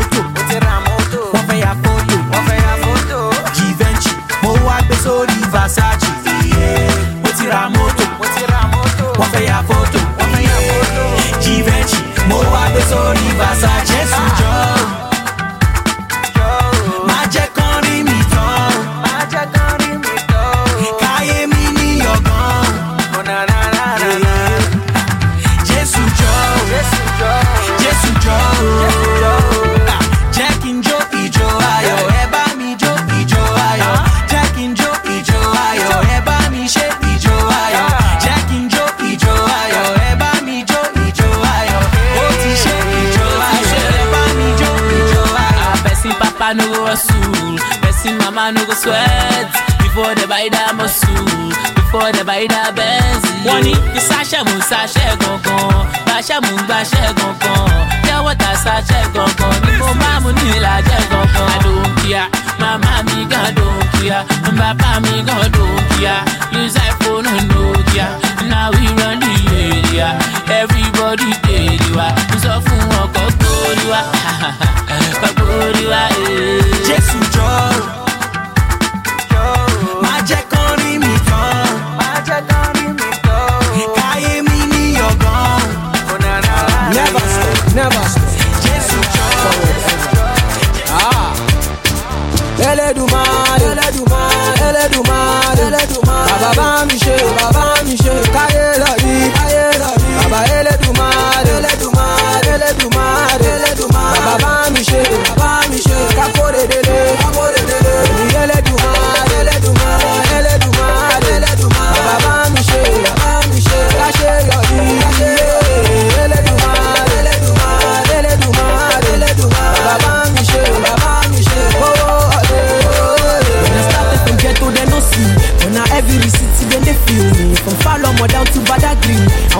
Buy 50.50 50.56
that 50.56 50.74
muscle, 50.76 51.14
before 51.74 52.12
they 52.12 52.22
buy 52.22 52.46
that 52.48 52.72
Benz. 52.76 53.24
Wọ́n 53.46 53.60
ní 53.64 53.72
ìsáṣẹ́ 53.98 54.40
mú 54.48 54.56
sáṣẹ́ 54.70 55.16
gangan, 55.20 55.86
gbàṣẹ́ 56.06 56.38
mú 56.44 56.52
gbàṣẹ́ 56.66 57.14
gangan. 57.18 57.68
Jẹ́wọ́ 58.06 58.34
ta 58.40 58.50
sáṣẹ́ 58.64 59.02
gangan, 59.14 59.54
ní 59.66 59.72
mo 59.80 59.88
máa 60.00 60.18
mú 60.22 60.30
ní 60.36 60.44
ìlàjẹ́ 60.56 61.00
gangan. 61.10 61.48
Àdókìá, 61.54 62.22
màmá 62.60 62.92
mi 63.06 63.18
gan 63.30 63.48
dókìá, 63.58 64.18
bàbá 64.58 64.90
mi 65.04 65.14
gan 65.28 65.44
dókìá. 65.56 66.14
Use 66.58 66.76
iPhone 66.88 67.26
and 67.26 67.50
Nokia, 67.50 68.06
now 68.50 68.70
we 68.74 68.84
run 68.98 69.20
the 69.20 69.34
area. 69.62 70.08
Everybody 70.60 71.30
dey 71.46 71.78
wa, 71.96 72.08
sọ 72.42 72.52
fún 72.64 72.80
wọn 72.92 73.06
kọ́ 73.14 73.26
gbórí 73.38 73.84
wa, 73.92 74.00
kọ́ 75.20 75.30
gbórí 75.36 75.84
wa. 75.92 76.02
eh. 76.18 76.64
jésù 76.86 77.18
jọ 77.34 77.48
stop, 87.90 88.17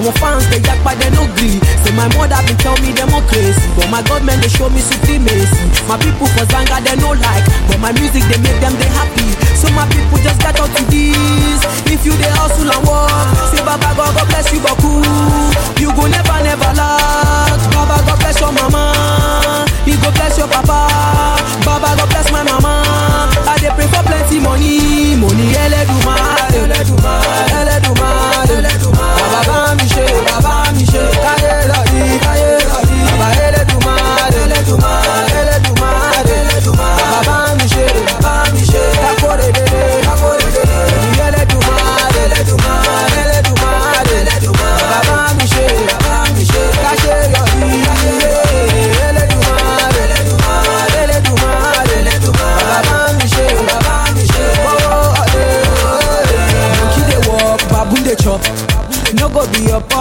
Our 0.09 0.17
fans, 0.25 0.49
they 0.49 0.57
yakpa, 0.65 0.97
they 0.97 1.13
no 1.13 1.29
gree. 1.37 1.61
Say 1.85 1.93
my 1.93 2.09
mother 2.17 2.41
been 2.49 2.57
tell 2.65 2.73
me 2.81 2.97
them 2.97 3.13
crazy. 3.29 3.61
But 3.77 3.93
my 3.93 4.01
government, 4.09 4.41
they 4.41 4.49
show 4.49 4.73
me 4.73 4.81
supremacy. 4.81 5.53
My 5.85 6.01
people 6.01 6.25
for 6.33 6.49
Zanga, 6.49 6.81
they 6.81 6.97
no 6.97 7.13
like. 7.13 7.45
But 7.69 7.77
my 7.77 7.93
music, 7.93 8.25
they 8.33 8.41
make 8.41 8.57
them, 8.57 8.73
they 8.81 8.89
happy. 8.97 9.29
So 9.53 9.69
my 9.77 9.85
people 9.93 10.17
just 10.25 10.41
get 10.41 10.57
out 10.57 10.73
to 10.73 10.83
this. 10.89 11.61
If 11.93 12.09
you 12.09 12.17
they 12.17 12.33
hustle 12.41 12.73
and 12.73 12.85
work, 12.89 13.13
say 13.53 13.61
Baba 13.61 13.93
God, 14.01 14.17
God 14.17 14.27
bless 14.33 14.49
you, 14.49 14.65
Baku. 14.65 15.05
You 15.77 15.93
go 15.93 16.09
never, 16.09 16.39
never 16.41 16.73
lack. 16.73 17.61
Baba 17.77 18.01
God 18.09 18.17
bless 18.25 18.41
your 18.41 18.53
mama. 18.57 18.97
He 19.85 19.93
go 20.01 20.09
bless 20.17 20.39
your 20.41 20.49
papa. 20.49 20.89
Baba 21.69 22.01
God 22.01 22.09
bless 22.09 22.33
my 22.33 22.41
mama. 22.49 22.81
I 23.45 23.61
dey 23.61 23.69
pray 23.77 23.85
for 23.93 24.01
plenty 24.09 24.41
money. 24.41 25.21
Money 25.21 25.53
Ẹlẹ́dùmarè. 25.53 26.08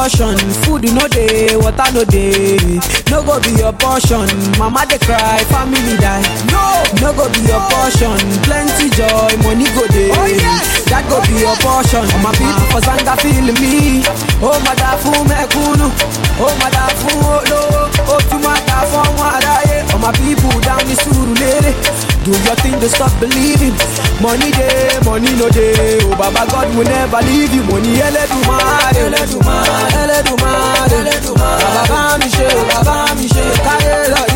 Portion, 0.08 0.38
food 0.64 0.84
no 0.96 1.04
dey, 1.12 1.52
water 1.58 1.92
no 1.92 2.04
dey. 2.06 2.80
No 3.12 3.20
go 3.28 3.40
be 3.44 3.52
your 3.60 3.74
portion, 3.74 4.24
mama 4.58 4.86
dey 4.88 4.98
cry, 5.04 5.44
family 5.52 5.98
die. 6.00 6.24
No, 6.48 6.64
no 7.04 7.12
go 7.12 7.28
be 7.28 7.44
your 7.44 7.60
portion, 7.68 8.16
plenty 8.48 8.88
joy, 8.96 9.32
money 9.44 9.68
go 9.76 9.84
dey. 9.92 10.08
Oh, 10.16 10.26
yes. 10.32 10.86
That 10.88 11.04
go 11.12 11.20
be 11.28 11.44
your 11.44 11.56
portion. 11.60 12.08
My 12.24 12.32
people 12.40 12.64
for 12.72 12.80
Zanga 12.80 13.20
feel 13.20 13.52
me. 13.60 14.00
Oh, 14.40 14.56
mada 14.64 14.96
fún 15.04 15.28
mẹ́kúnnù, 15.28 15.88
oh, 16.40 16.54
mada 16.62 16.88
fún 17.00 17.20
olówó, 17.28 17.90
ó 18.08 18.18
tún 18.30 18.40
máa 18.44 18.60
ta 18.66 18.86
fún 18.88 19.04
ọmọ 19.12 19.24
aráyé. 19.36 19.84
Oh, 19.94 19.98
my 20.00 20.12
people 20.16 20.60
down 20.62 20.80
ní 20.88 20.96
Surulere. 20.96 21.74
Do 22.28 22.34
your 22.44 22.56
thing, 22.60 22.76
don't 22.76 22.90
stop 22.92 23.14
believing. 23.24 23.72
Money 24.20 24.52
day, 24.52 25.00
money 25.08 25.32
no 25.40 25.48
day. 25.48 25.96
Oh, 26.04 26.12
Baba 26.20 26.44
God 26.52 26.68
will 26.76 26.84
never 26.84 27.22
leave 27.24 27.54
you. 27.56 27.64
Money 27.72 27.96
Ẹlẹ́dùmarè, 28.08 28.92
Ẹlẹ́dùmarè, 29.06 29.76
Ẹlẹ́dùmarè, 30.02 30.98
Ẹlẹ́dùmarè. 31.00 31.64
Baba 31.64 31.84
bá 31.92 32.00
mi 32.20 32.28
ṣe, 32.36 32.48
bàbá 32.70 32.96
mi 33.18 33.26
ṣe. 33.34 33.44
Káyé 33.66 33.96
lọ́rí, 34.12 34.27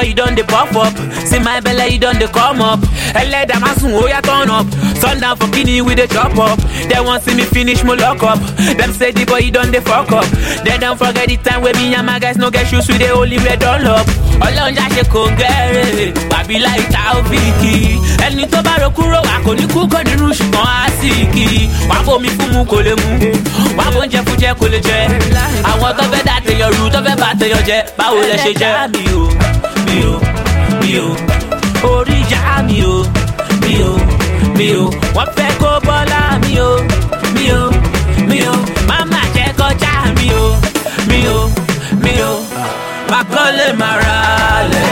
boy 0.00 0.08
you 0.08 0.14
done 0.14 0.34
the 0.34 0.44
puff 0.44 0.74
up, 0.76 0.96
see 1.26 1.38
my 1.38 1.60
belly, 1.60 1.94
you 1.94 1.98
done 1.98 2.18
the 2.18 2.26
come 2.28 2.60
up. 2.62 2.80
Ẹlẹ́dàá 3.14 3.58
máa 3.60 3.74
sùn 3.80 3.92
ó 3.92 3.98
oh, 4.00 4.08
yá 4.08 4.20
turn 4.22 4.50
up, 4.50 4.66
sundown 5.00 5.36
for 5.36 5.48
kini 5.52 5.80
with 5.82 5.96
the 5.98 6.06
chop 6.06 6.38
up. 6.38 6.58
Dem 6.88 7.04
wan 7.04 7.20
see 7.20 7.34
me 7.34 7.42
finish 7.44 7.82
my 7.84 7.94
lock 7.94 8.22
up, 8.22 8.38
Them 8.78 8.92
say 8.92 9.10
the 9.12 9.24
boy 9.24 9.38
you 9.44 9.50
don 9.50 9.70
dey 9.72 9.80
fuck 9.80 10.12
up. 10.12 10.24
They 10.64 10.78
don't 10.78 10.96
forget 10.98 11.28
the 11.28 11.36
time 11.36 11.62
wey 11.62 11.72
me 11.72 11.94
and 11.94 12.06
my 12.06 12.18
guys 12.18 12.36
no 12.38 12.50
get 12.50 12.66
shoes 12.68 12.86
with 12.88 12.98
the 12.98 13.10
only 13.10 13.38
wear 13.38 13.56
dunlop. 13.56 14.06
Ọlọ́run 14.46 14.74
já 14.76 14.86
ṣe 14.94 15.02
kò 15.12 15.20
ń 15.28 15.36
gẹ́rẹ́, 15.40 16.12
wàbí 16.30 16.56
láì 16.64 16.80
ta 16.92 17.02
òfìkì. 17.18 17.74
Ẹni 18.26 18.44
tó 18.52 18.62
bá 18.66 18.74
ro 18.82 18.88
kúrò 18.96 19.20
wà 19.28 19.36
kò 19.44 19.52
ní 19.58 19.64
kú 19.74 19.80
kò 19.92 19.98
nínú 20.08 20.26
ṣùgbọ́n 20.38 20.66
á 20.84 20.88
sì 21.00 21.10
í. 21.44 21.68
Bomi 22.06 22.28
fún 22.36 22.48
mu 22.54 22.64
kò 22.64 22.76
lè 22.86 22.92
mu, 23.00 23.10
wà 23.78 23.84
tó 25.98 26.04
fẹ́ 26.12 26.22
dá 26.26 26.36
tèèyàn 26.46 26.70
rú 26.78 26.88
tó 26.94 27.00
fẹ́ 27.06 27.64
jẹ, 27.68 27.78
báwo 27.98 28.20
lẹ 28.28 28.36
ṣe 28.44 28.52
jẹ́? 28.60 29.49
Mi 29.90 30.00
ò 30.12 30.14
mi 30.80 30.92
ò 31.04 31.08
orí 31.92 32.16
ìyá 32.30 32.42
mi 32.68 32.78
ò 32.94 32.96
mi 33.62 33.74
ò 33.90 33.92
mi 34.58 34.68
ò 34.82 34.84
wọ́n 35.16 35.28
fẹ́ 35.36 35.50
kó 35.60 35.70
bọ́lá 35.86 36.20
mi 36.44 36.54
ò 36.68 36.70
mi 37.34 37.46
ò 37.60 37.62
mi 38.28 38.38
ò 38.52 38.54
máma 38.88 39.20
jẹ́ 39.34 39.48
kọjá 39.58 39.92
mi 40.16 40.26
ò 40.44 40.46
mi 41.08 41.20
ò 41.36 41.38
mi 42.04 42.12
ò 42.30 42.32
má 43.10 43.20
kọ́lé 43.32 43.66
má 43.80 43.90
ra 44.02 44.16
lẹ̀. 44.72 44.90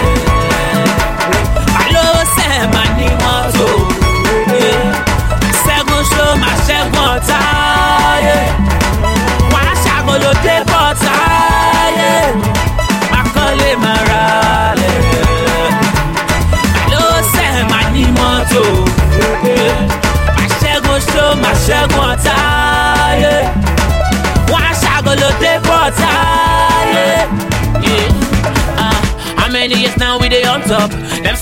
Alo 1.83 2.05
sẹ́ 2.35 2.53
má 2.75 2.83
ní 2.97 3.07
mọ́tò. 3.23 3.69
Ṣẹ́gun 5.63 6.03
ṣó 6.13 6.25
má 6.43 6.51
ṣẹ́gun 6.67 7.07
ọ̀tá 7.15 7.41
wọ́n 9.53 9.67
á 9.71 9.75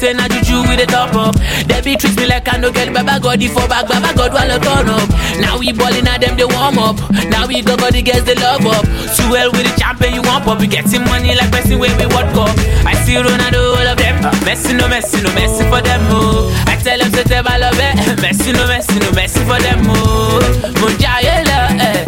say 0.06 0.14
na 0.14 0.28
juju 0.30 0.62
we 0.70 0.76
dey 0.78 0.86
top 0.86 1.14
up. 1.18 1.34
They 1.66 1.80
be 1.82 1.96
treat 1.96 2.14
me 2.16 2.26
like 2.26 2.46
I 2.46 2.58
no 2.58 2.70
get 2.70 2.94
baba 2.94 3.18
God 3.18 3.42
for 3.50 3.66
back, 3.66 3.88
baba 3.90 4.14
God 4.14 4.32
wanna 4.32 4.58
turn 4.62 4.86
up. 4.86 5.08
Now 5.42 5.58
we 5.58 5.72
ballin' 5.72 6.06
at 6.06 6.20
them 6.22 6.36
they 6.38 6.44
warm 6.46 6.78
up. 6.78 6.96
Now 7.26 7.46
we 7.50 7.62
go 7.62 7.74
go 7.76 7.90
the 7.90 8.02
girls 8.02 8.22
they 8.24 8.36
love 8.38 8.62
up. 8.66 8.84
Too 9.16 9.26
well 9.30 9.50
with 9.50 9.66
the 9.66 9.74
champion 9.80 10.14
you 10.14 10.22
want 10.22 10.44
pop. 10.44 10.60
We 10.60 10.66
getting 10.70 11.02
money 11.10 11.34
like 11.34 11.50
person 11.50 11.78
where 11.82 11.90
we 11.98 12.06
World 12.14 12.30
Cup. 12.38 12.54
I 12.86 12.94
see 13.02 13.18
Ronaldo 13.18 13.58
all 13.78 13.88
of 13.90 13.98
them. 13.98 14.16
Messi 14.46 14.78
no 14.78 14.86
Messi 14.86 15.18
no 15.24 15.30
Messi 15.34 15.66
for 15.66 15.82
them 15.82 16.02
oh. 16.14 16.54
I 16.70 16.76
tell 16.78 16.98
them 16.98 17.10
say 17.10 17.24
they 17.26 17.42
I 17.42 17.58
love 17.58 17.74
it. 17.74 17.96
Messi 18.22 18.52
no 18.54 18.62
Messi 18.70 18.96
no 19.02 19.10
Messi 19.18 19.42
for 19.42 19.58
them 19.58 19.82
oh. 19.90 20.38
Munjaye 20.78 21.42
la 21.50 21.58
eh. 21.82 22.04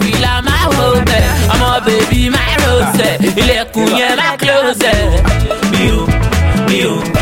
Feel 0.00 0.24
I'm 0.24 0.44
my 0.44 0.50
hope 0.72 1.08
eh. 1.12 1.52
I'm 1.52 1.60
a 1.60 1.84
baby 1.84 2.30
my 2.30 2.56
rose 2.64 3.00
eh. 3.04 3.20
Ilẹ̀kùn 3.40 3.88
yẹn 3.98 4.16
má 4.16 4.36
close 4.40 4.80
eh. 4.88 6.33
Mi 6.74 6.80
ò 6.82 6.90
mi 6.90 7.20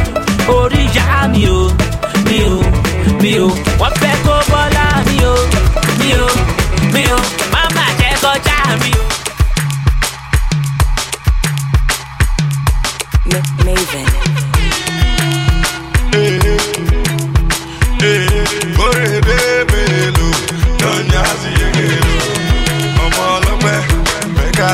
ò 0.48 0.54
orí 0.56 0.82
ìyá 0.94 1.28
mi 1.32 1.44
ò 1.44 1.60
mi 2.26 2.38
ò 2.52 2.54
mi 3.22 3.32
ò 3.44 3.48
wọ́n 3.80 3.92
fẹ́ 4.00 4.14
kó 4.24 4.34
bọ́lá 4.50 4.86
mi 5.08 5.16
ò 5.32 5.34
mi 5.98 6.10
ò 6.24 6.26
mi 6.94 7.02
ò 7.16 7.18
máma 7.52 7.84
jẹ́ 7.98 8.12
kọjá 8.22 8.58
mi 8.82 8.90
ò. 9.00 9.04
Maven. 13.64 14.08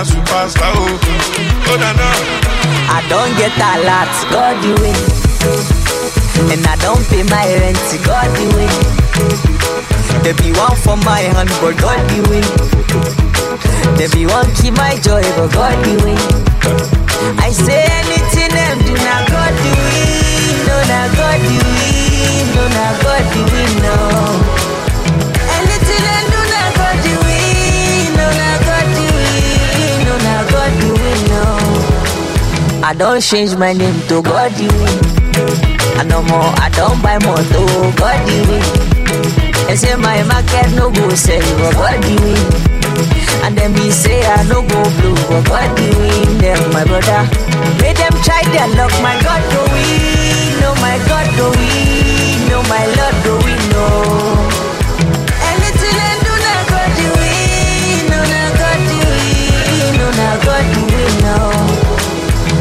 Superstar, 0.05 0.73
oh, 0.77 0.99
oh, 1.71 1.77
na, 1.81 1.93
na. 1.93 2.48
I 2.89 3.05
don't 3.09 3.33
get 3.37 3.53
a 3.57 3.73
lot, 3.85 4.09
God 4.33 4.57
the 4.65 4.73
way. 4.81 4.97
And 6.53 6.65
I 6.67 6.77
don't 6.81 7.05
pay 7.09 7.23
my 7.25 7.45
rent, 7.61 7.79
God 8.05 8.29
the 8.37 8.47
way. 8.57 8.69
There 10.23 10.35
be 10.35 10.53
one 10.53 10.77
for 10.77 10.97
my 10.97 11.21
hand, 11.21 11.51
but 11.61 11.77
God 11.77 12.01
the 12.11 12.21
way. 12.31 12.45
There 13.97 14.09
be 14.11 14.27
one 14.27 14.49
keep 14.57 14.75
my 14.75 14.97
joy, 15.01 15.23
but 15.37 15.53
God 15.53 15.77
the 15.85 15.95
way. 16.05 16.17
I 17.39 17.51
say 17.53 17.85
anything 17.85 18.51
them 18.57 18.79
do 18.87 18.95
not 19.05 19.29
God 19.29 19.53
the 19.53 19.73
way. 19.77 20.39
No, 20.67 20.77
not 20.89 21.09
God 21.17 21.41
the 21.45 21.57
way. 21.61 22.45
No, 22.55 22.63
not 22.73 22.95
God 23.03 23.25
the 23.35 23.43
way, 23.53 23.69
no. 23.85 24.48
I 32.89 32.95
don't 32.95 33.21
change 33.21 33.55
my 33.55 33.75
name 33.75 34.01
to 34.09 34.23
God 34.23 34.51
the 34.57 34.65
way. 34.81 34.97
I 36.01 36.05
no 36.05 36.23
more, 36.23 36.49
I 36.57 36.71
don't 36.73 36.97
buy 37.03 37.19
more 37.21 37.37
to 37.37 37.61
God 38.01 38.17
the 38.25 38.39
way. 38.49 38.65
They 39.69 39.77
say 39.77 39.95
my 39.97 40.23
market 40.25 40.73
no 40.73 40.89
go 40.91 41.11
sell, 41.13 41.45
but 41.61 41.75
God 41.77 42.01
the. 42.01 42.17
And 43.45 43.59
then 43.59 43.75
me 43.75 43.91
say 43.91 44.25
I 44.25 44.43
no 44.49 44.63
go 44.65 44.81
blue, 44.97 45.15
but 45.29 45.45
God 45.45 45.69
the 45.77 45.85
way. 46.01 46.25
Them 46.41 46.73
my 46.73 46.85
brother, 46.89 47.29
make 47.85 48.01
them 48.01 48.17
try 48.25 48.41
their 48.57 48.69
luck. 48.73 48.93
My 49.05 49.21
God 49.21 49.45
go 49.53 49.61
win, 49.69 50.61
no 50.65 50.73
my 50.81 50.97
God 51.05 51.29
go 51.37 51.53
win, 51.61 52.49
no 52.49 52.63
my 52.73 52.85
Lord 52.97 53.17
go 53.21 53.33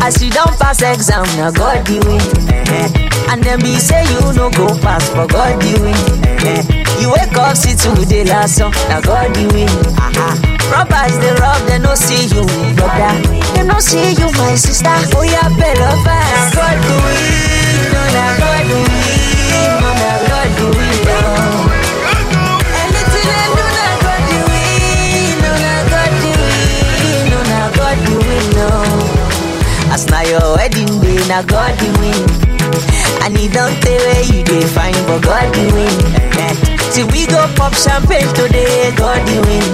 As 0.07 0.23
you 0.23 0.31
don't 0.31 0.57
pass 0.57 0.81
exam, 0.81 1.25
now 1.35 1.51
God 1.51 1.85
the 1.85 1.99
win. 2.07 2.23
Eh-eh. 2.47 3.27
And 3.27 3.43
then 3.43 3.59
be 3.59 3.75
say 3.75 4.07
you 4.07 4.31
no 4.31 4.49
go 4.49 4.71
pass, 4.79 5.09
but 5.09 5.27
God 5.27 5.59
the 5.59 5.75
win. 5.83 5.99
Eh. 6.47 6.63
You 7.03 7.11
wake 7.11 7.35
up, 7.35 7.57
see 7.57 7.75
last 8.23 8.55
oh, 8.61 8.71
song, 8.71 8.73
now 8.87 9.01
God 9.01 9.35
the 9.35 9.51
win. 9.51 9.67
Robbers 10.71 11.19
they 11.19 11.35
rob, 11.43 11.59
they 11.67 11.79
no 11.79 11.93
see 11.93 12.23
you, 12.31 12.47
brother. 12.79 13.19
They 13.51 13.67
no 13.67 13.79
see 13.79 14.15
you, 14.15 14.31
my 14.39 14.55
sister. 14.55 14.95
Oh 15.11 15.27
yeah, 15.27 15.51
better 15.59 15.91
fast. 16.07 16.55
God 16.55 16.79
the 16.87 16.95
win, 17.03 17.91
no 17.91 18.03
na 18.15 18.25
God 18.39 18.63
win, 18.63 19.76
As 29.97 30.05
na 30.13 30.21
your 30.21 30.53
wedding 30.57 30.85
day, 31.01 31.17
na 31.25 31.41
God 31.41 31.73
the 31.81 31.89
win. 31.97 32.21
And 33.25 33.33
he 33.35 33.47
don't 33.49 33.73
tell 33.81 33.97
where 33.97 34.25
you 34.29 34.43
dey 34.45 34.61
find, 34.69 34.93
but 35.09 35.23
God 35.25 35.49
the 35.57 35.65
win. 35.73 35.97
Eh, 36.37 36.53
See 36.93 37.01
we 37.09 37.25
go 37.25 37.41
pop 37.57 37.73
champagne 37.73 38.29
today, 38.37 38.93
God 38.95 39.25
the 39.25 39.41
win. 39.41 39.65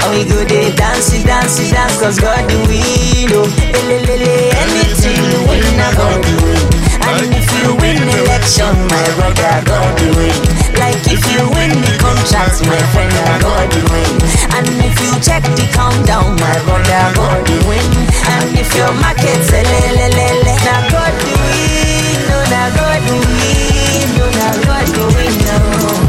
And 0.00 0.10
we 0.16 0.24
go 0.24 0.40
dey 0.48 0.72
dance, 0.74 1.12
dance, 1.28 1.60
dance, 1.70 2.00
cause 2.00 2.18
God 2.18 2.40
the 2.48 2.56
win. 2.72 3.28
Oh, 3.36 3.44
elelele, 3.76 4.48
anything 4.64 5.20
you 5.28 5.40
win, 5.44 5.76
na 5.76 5.92
God 5.92 6.24
the 6.24 6.34
win. 6.40 6.64
And 7.04 7.28
if 7.36 7.48
you 7.60 7.76
win 7.84 8.00
election, 8.24 8.72
my 8.88 9.04
brother, 9.20 9.60
God 9.68 9.92
the 10.00 10.08
win 10.16 10.40
like 10.84 11.06
if 11.08 11.22
you 11.32 11.40
win 11.56 11.72
the 11.80 11.92
contract, 11.96 12.60
my 12.68 12.82
friend, 12.92 13.12
I 13.32 13.40
got 13.40 13.66
the 13.72 13.80
win. 13.88 14.14
And 14.56 14.68
if 14.84 14.96
you 15.00 15.12
check 15.24 15.42
the 15.56 15.66
countdown, 15.72 16.36
my 16.36 16.56
brother, 16.64 16.92
I 16.92 17.08
got 17.16 17.40
the 17.48 17.56
win. 17.68 17.88
And 18.32 18.52
if 18.52 18.68
your 18.76 18.92
market's 19.00 19.48
a 19.48 19.60
lele, 19.64 20.06
lele, 20.12 20.54
now 20.66 20.82
got 20.92 21.12
the 21.24 21.32
win, 21.40 22.20
no, 22.28 22.38
now 22.52 22.68
God 22.76 23.00
the 23.08 23.16
win, 23.16 24.06
no, 24.18 24.26
now 24.38 24.54
God 24.68 24.86
the 24.92 25.04
win, 25.16 25.34
no. 25.48 26.03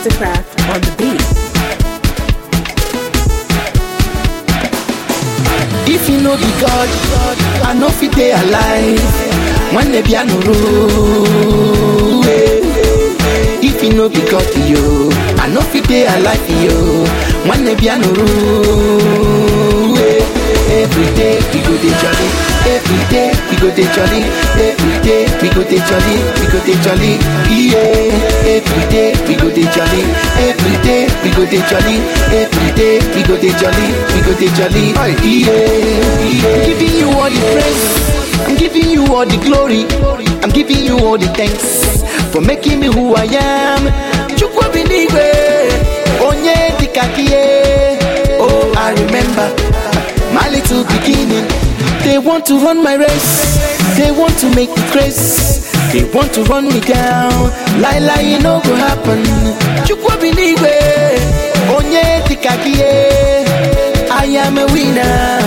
Masterkraft 0.00 0.48
on 0.72 0.80
the 0.80 0.90
beat. 0.96 1.20
If 5.92 6.08
you 6.08 6.20
know 6.22 6.36
be 6.36 6.50
God, 6.60 6.88
I 7.68 7.74
know 7.78 7.90
fit 7.90 8.12
dey 8.14 8.32
alive. 8.32 9.02
When 9.74 9.92
the 9.92 10.02
piano 10.02 10.32
roll, 10.46 12.24
if 13.62 13.82
you 13.82 13.92
know 13.92 14.08
be 14.08 14.20
God, 14.30 14.48
yo, 14.66 15.10
I 15.36 15.48
know 15.52 15.60
fit 15.60 15.84
dey 15.86 16.06
alive, 16.06 16.48
yo. 16.64 17.04
When 17.48 17.64
the 17.66 17.76
piano 17.76 18.08
roll, 18.08 19.39
every 20.80 21.08
day 21.16 21.36
we 21.52 21.60
go 21.66 21.74
dey 21.82 21.92
jolly. 22.00 22.28
Every 22.66 23.00
day 23.12 23.28
we 23.50 23.56
go 23.60 23.68
dey 23.74 23.88
jolly. 23.94 24.22
Every 24.56 24.96
day 25.04 25.22
we 25.40 25.48
go 25.54 25.62
dey 25.64 25.80
jolly. 25.88 26.16
We 26.40 26.46
go 26.52 26.58
dey 26.66 26.76
jolly. 26.84 27.12
Yeah. 27.50 28.54
Every 28.56 28.84
day 28.92 29.08
we 29.28 29.34
go 29.36 29.48
dey 29.50 29.66
jolly. 29.74 30.02
Every 30.40 30.76
day 30.86 31.08
we 31.22 31.30
go 31.36 31.44
dey 31.44 31.62
jolly. 31.70 31.96
Every 32.32 32.70
day 32.78 32.94
we 33.14 33.20
go 33.28 33.36
dey 33.36 33.52
jolly. 33.60 33.88
We 34.14 34.18
go 34.26 34.32
dey 34.40 34.50
jolly. 34.58 34.86
Yeah. 35.24 35.52
yeah. 36.24 36.54
I'm 36.54 36.64
giving 36.66 36.94
you 36.96 37.08
all 37.18 37.30
the 37.30 37.40
praise. 37.52 37.84
I'm 38.48 38.56
giving 38.56 38.88
you 38.90 39.02
all 39.14 39.26
the 39.26 39.36
glory. 39.44 39.84
I'm 40.42 40.50
giving 40.50 40.84
you 40.84 40.98
all 40.98 41.18
the 41.18 41.28
thanks 41.28 42.02
for 42.32 42.40
making 42.40 42.80
me 42.80 42.86
who 42.86 43.14
I 43.14 43.24
am. 43.24 43.82
Chukwu 44.36 44.62
binigwe, 44.72 45.28
onye 46.26 46.54
dikakie. 46.78 47.98
Oh, 48.42 48.72
I 48.76 48.92
remember 48.94 49.52
little 50.70 50.84
beginning. 50.98 51.46
They 52.04 52.18
want 52.18 52.46
to 52.46 52.54
run 52.58 52.82
my 52.82 52.94
race. 52.94 53.58
They 53.96 54.10
want 54.10 54.38
to 54.38 54.46
make 54.54 54.70
me 54.70 54.82
crazy. 54.90 55.60
They 55.92 56.04
want 56.12 56.32
to 56.34 56.44
run 56.44 56.64
me 56.64 56.80
down. 56.80 57.32
Lie, 57.80 57.98
lie, 57.98 58.22
it 58.22 58.42
no 58.42 58.60
go 58.64 58.74
happen. 58.76 59.22
Chukwu 59.86 60.10
binigwe, 60.20 60.72
onye 61.76 62.22
dikakie. 62.28 62.84
I 64.12 64.24
am 64.44 64.58
a 64.58 64.66
winner. 64.66 65.40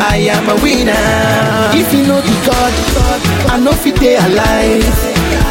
I 0.00 0.16
am 0.34 0.48
a 0.48 0.54
winner. 0.62 0.92
If 1.74 1.92
you 1.94 2.06
know 2.06 2.20
the 2.20 2.34
God, 2.46 2.72
I 3.52 3.58
know 3.60 3.72
fit 3.72 3.96
dey 4.00 4.16
alive. 4.16 4.84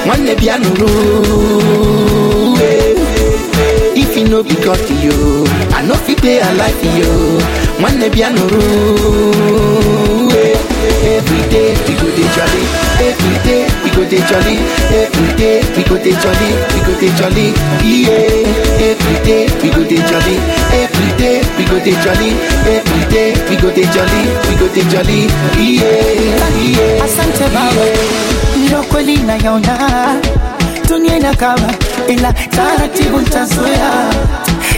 One 0.07 0.26
day 0.26 0.36
piano 0.36 0.70
roll. 0.76 2.55
You 4.26 4.32
know 4.32 4.41
be 4.43 4.55
God, 4.55 4.82
yo, 4.89 5.13
I 5.78 5.86
know 5.86 5.93
fit 5.93 6.17
dey 6.21 6.41
alive, 6.41 6.82
yo. 6.97 7.38
One 7.78 7.99
day 7.99 8.09
piano 8.09 8.41
roll. 8.49 10.32
Every 11.05 11.41
day 11.53 11.78
we 11.86 11.93
go 11.93 12.09
dey 12.17 12.26
jolly. 12.34 12.63
Every 13.05 13.38
day 13.45 13.69
we 13.86 13.89
go 13.93 14.01
dey 14.09 14.26
jolly. 14.26 14.57
Every 14.89 15.30
day 15.38 15.61
we 15.78 15.84
go 15.86 15.95
dey 16.01 16.17
jolly. 16.17 16.49
We 16.73 16.80
go 16.82 16.93
dey 16.97 17.13
jolly. 17.21 17.53
Yeah. 17.86 18.82
Every 18.82 19.17
day 19.30 19.45
we 19.61 19.69
go 19.69 19.84
dey 19.86 20.01
jolly. 20.09 20.36
Every 20.73 21.09
day 21.21 21.45
we 21.57 21.63
go 21.69 21.78
dey 21.86 21.93
jolly. 22.01 22.34
Every 22.65 23.03
day 23.13 23.30
we 23.47 23.55
go 23.61 23.69
dey 23.69 23.86
jolly, 23.93 24.23
we 24.49 24.53
go 24.57 24.67
dey 24.73 24.86
jolly, 24.89 25.30
yeah, 25.61 26.49
yeah. 26.65 27.03
Asante 27.05 27.45
baba, 27.53 27.86
ndio 28.57 28.82
kweli 28.84 29.17
nayaona 29.17 30.15
dunia 31.26 31.38
kama, 31.38 31.73
ila 32.07 32.34
taratibu 32.34 33.17
ntazoea. 33.17 33.91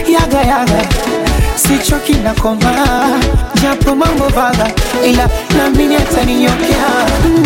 Yaga 0.08 0.38
yaga, 0.40 0.86
sichoki 1.56 2.12
na 2.14 2.34
koma, 2.34 2.72
japo 3.62 3.94
mambo 3.94 4.28
vaga, 4.28 4.70
ila 5.06 5.28
naamini 5.56 5.96
ataninyokea. 5.96 6.88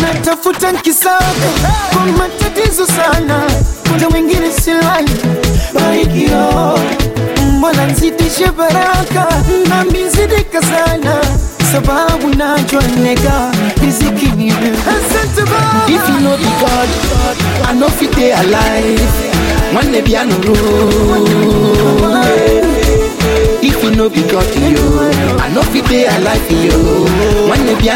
Natafuta 0.01 0.71
nkisaka 0.71 1.25
kwa 1.93 2.05
matatizo 2.05 2.85
sana, 2.87 3.39
muda 3.91 4.09
mwingine 4.09 4.51
silali 4.51 5.11
barikio. 5.73 6.79
Mbona 7.57 7.85
nzidishe 7.85 8.47
baraka? 8.57 9.27
Na 9.69 9.83
mizidika 9.85 10.61
sana 10.61 11.15
sababu 11.73 12.27
najua 12.37 12.83
nega 13.03 13.51
riziki 13.81 14.25
ni. 14.37 14.47
If 14.47 16.09
you 16.09 16.19
know 16.19 16.37
be 16.37 16.43
God, 16.61 16.89
I 17.69 17.73
know 17.73 17.89
fit 17.89 18.11
dey 18.15 18.31
alive. 18.33 19.01
One 19.75 19.91
day 19.91 20.01
be 20.01 20.15
If 23.61 23.83
you 23.83 23.91
know 23.91 24.09
be 24.09 24.21
God, 24.21 24.55
yo, 24.55 25.01
I 25.39 25.49
know 25.53 25.63
fit 25.63 25.85
dey 25.89 26.05
alive, 26.05 26.51
yo. 26.51 26.77
One 27.49 27.65
day 27.65 27.75
be 27.81 27.89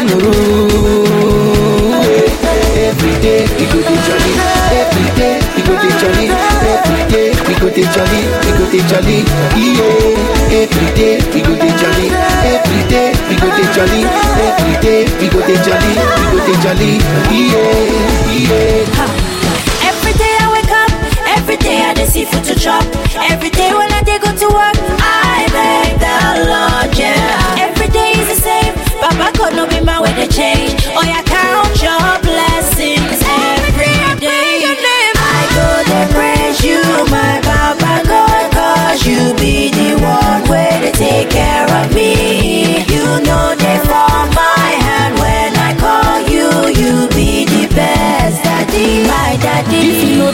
Every 2.78 3.14
day 3.20 3.42
we 3.58 3.64
go 3.72 3.80
dey 3.82 3.98
jolly. 4.06 4.32
Every 4.70 5.08
day 5.18 5.34
we 5.56 5.60
go 5.66 5.74
dey 5.82 5.92
jolly. 6.00 6.26
Every 6.30 7.02
day 7.10 7.28
we 7.46 7.54
go 7.58 7.68
dey 7.74 7.86
jolly. 7.94 8.22
We 8.44 8.50
go 8.58 8.64
dey 8.70 8.82
jolly. 8.90 9.18
Yeah. 9.58 10.62
Every 10.62 10.88
day 10.94 11.14
we 11.34 11.40
go 11.42 11.54
dey 11.58 11.72
jolly. 11.80 12.08
Every 12.54 12.82
day 12.88 13.08
we 13.28 13.34
go 13.36 13.48
dey 13.56 13.66
jolly. 13.74 14.02
Every 14.46 14.74
day 14.84 15.00
we 15.18 15.26
go 15.28 15.40
dey 15.46 15.58
jolly. 15.66 15.94
We 15.98 16.24
go 16.30 16.38
dey 16.46 16.56
jolly. 16.62 16.92
Yeah. 17.34 18.28
Yeah. 18.30 19.90
Every 19.90 20.12
day 20.14 20.34
I 20.40 20.46
wake 20.54 20.70
up, 20.72 20.90
every 21.36 21.56
day 21.56 21.82
I 21.82 21.94
see 22.06 22.24
food 22.24 22.44
to 22.44 22.54
chop. 22.54 22.84
Every 23.30 23.50
day 23.50 23.72
when 23.74 23.90
I 23.92 24.02
go 24.06 24.30
to 24.32 24.48
work, 24.54 24.78
I 25.02 25.46
beg 25.52 25.98
the 26.00 26.16
Lord, 26.48 26.96
yeah. 26.96 27.58
Every 27.58 27.88
day 27.88 28.12
is 28.16 28.28
the 28.28 28.38
same, 28.40 28.72
Papa 29.00 29.36
God 29.36 29.54
no 29.56 29.66
be 29.66 29.80
my 29.84 30.00
way 30.00 30.12
to 30.14 30.26
change. 30.32 30.57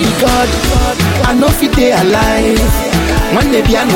Be 0.04 0.10
God, 0.20 0.48
I 1.28 1.32
know 1.38 1.48
fit 1.48 1.72
dey 1.72 1.92
alive. 1.92 2.60
One 3.34 3.50
day 3.50 3.62
be 3.62 3.74
Yeah, 3.74 3.86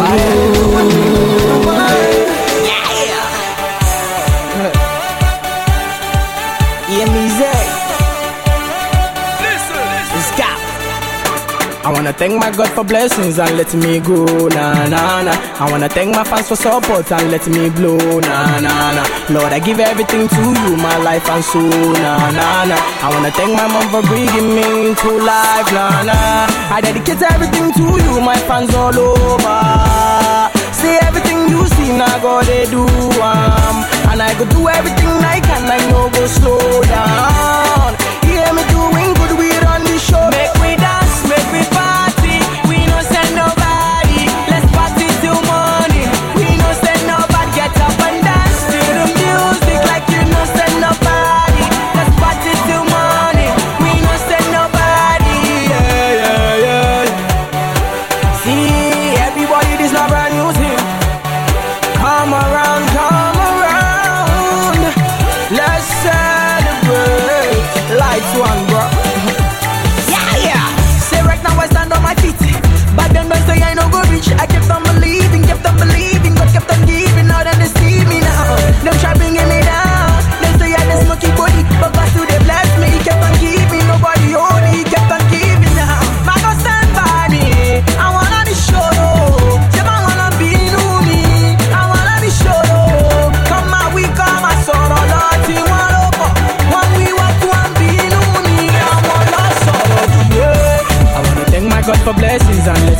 I 11.88 11.92
wanna 11.92 12.12
thank 12.12 12.34
my 12.38 12.50
God 12.50 12.68
for 12.76 12.84
blessings 12.84 13.38
and 13.38 13.56
letting 13.56 13.80
me 13.80 13.98
go, 13.98 14.20
na 14.48 14.86
na 14.92 15.22
na. 15.22 15.32
I 15.56 15.70
wanna 15.70 15.88
thank 15.88 16.14
my 16.14 16.22
fans 16.22 16.46
for 16.48 16.54
support 16.56 17.10
and 17.10 17.30
letting 17.30 17.54
me 17.54 17.70
blow, 17.70 17.96
na 18.20 18.60
na 18.60 18.74
na. 18.96 19.02
Lord, 19.32 19.52
I 19.54 19.58
give 19.58 19.80
everything 19.80 20.28
to 20.28 20.42
you, 20.60 20.76
my 20.76 20.96
life 20.98 21.26
and 21.30 21.42
soul, 21.42 21.64
na 22.04 22.12
na 22.38 22.48
na. 22.68 22.76
I 23.00 23.08
wanna 23.14 23.30
thank 23.32 23.52
my 23.56 23.66
mom 23.72 23.88
for 23.88 24.02
bringing 24.06 24.48
me 24.54 24.88
into 24.92 25.10
life, 25.24 25.68
na 25.72 26.02
na. 26.04 26.18
I 26.76 26.80
dedicate 26.84 27.22
everything 27.22 27.72
to 27.72 27.84
you, 28.04 28.20
my 28.20 28.36
fans 28.44 28.74
all 28.74 28.92
over. 28.92 29.58
See 30.76 30.92
everything 31.08 31.48
you 31.48 31.64
see, 31.72 31.96
now 31.96 32.18
God 32.20 32.44
they 32.44 32.66
do, 32.68 32.84
um, 32.84 33.76
and 34.12 34.20
I 34.20 34.36
go 34.38 34.44
do 34.44 34.68
everything 34.68 35.14
I 35.24 35.40
can, 35.40 35.64
I 35.64 35.80
know 35.88 36.10
go 36.12 36.26
slow 36.26 36.82
down. 36.84 37.96
Hear 38.28 38.46
me 38.52 38.62
doing 38.76 39.10
good, 39.18 39.32
we 39.40 39.47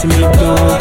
to 0.00 0.06
me, 0.06 0.14
do 0.14 0.77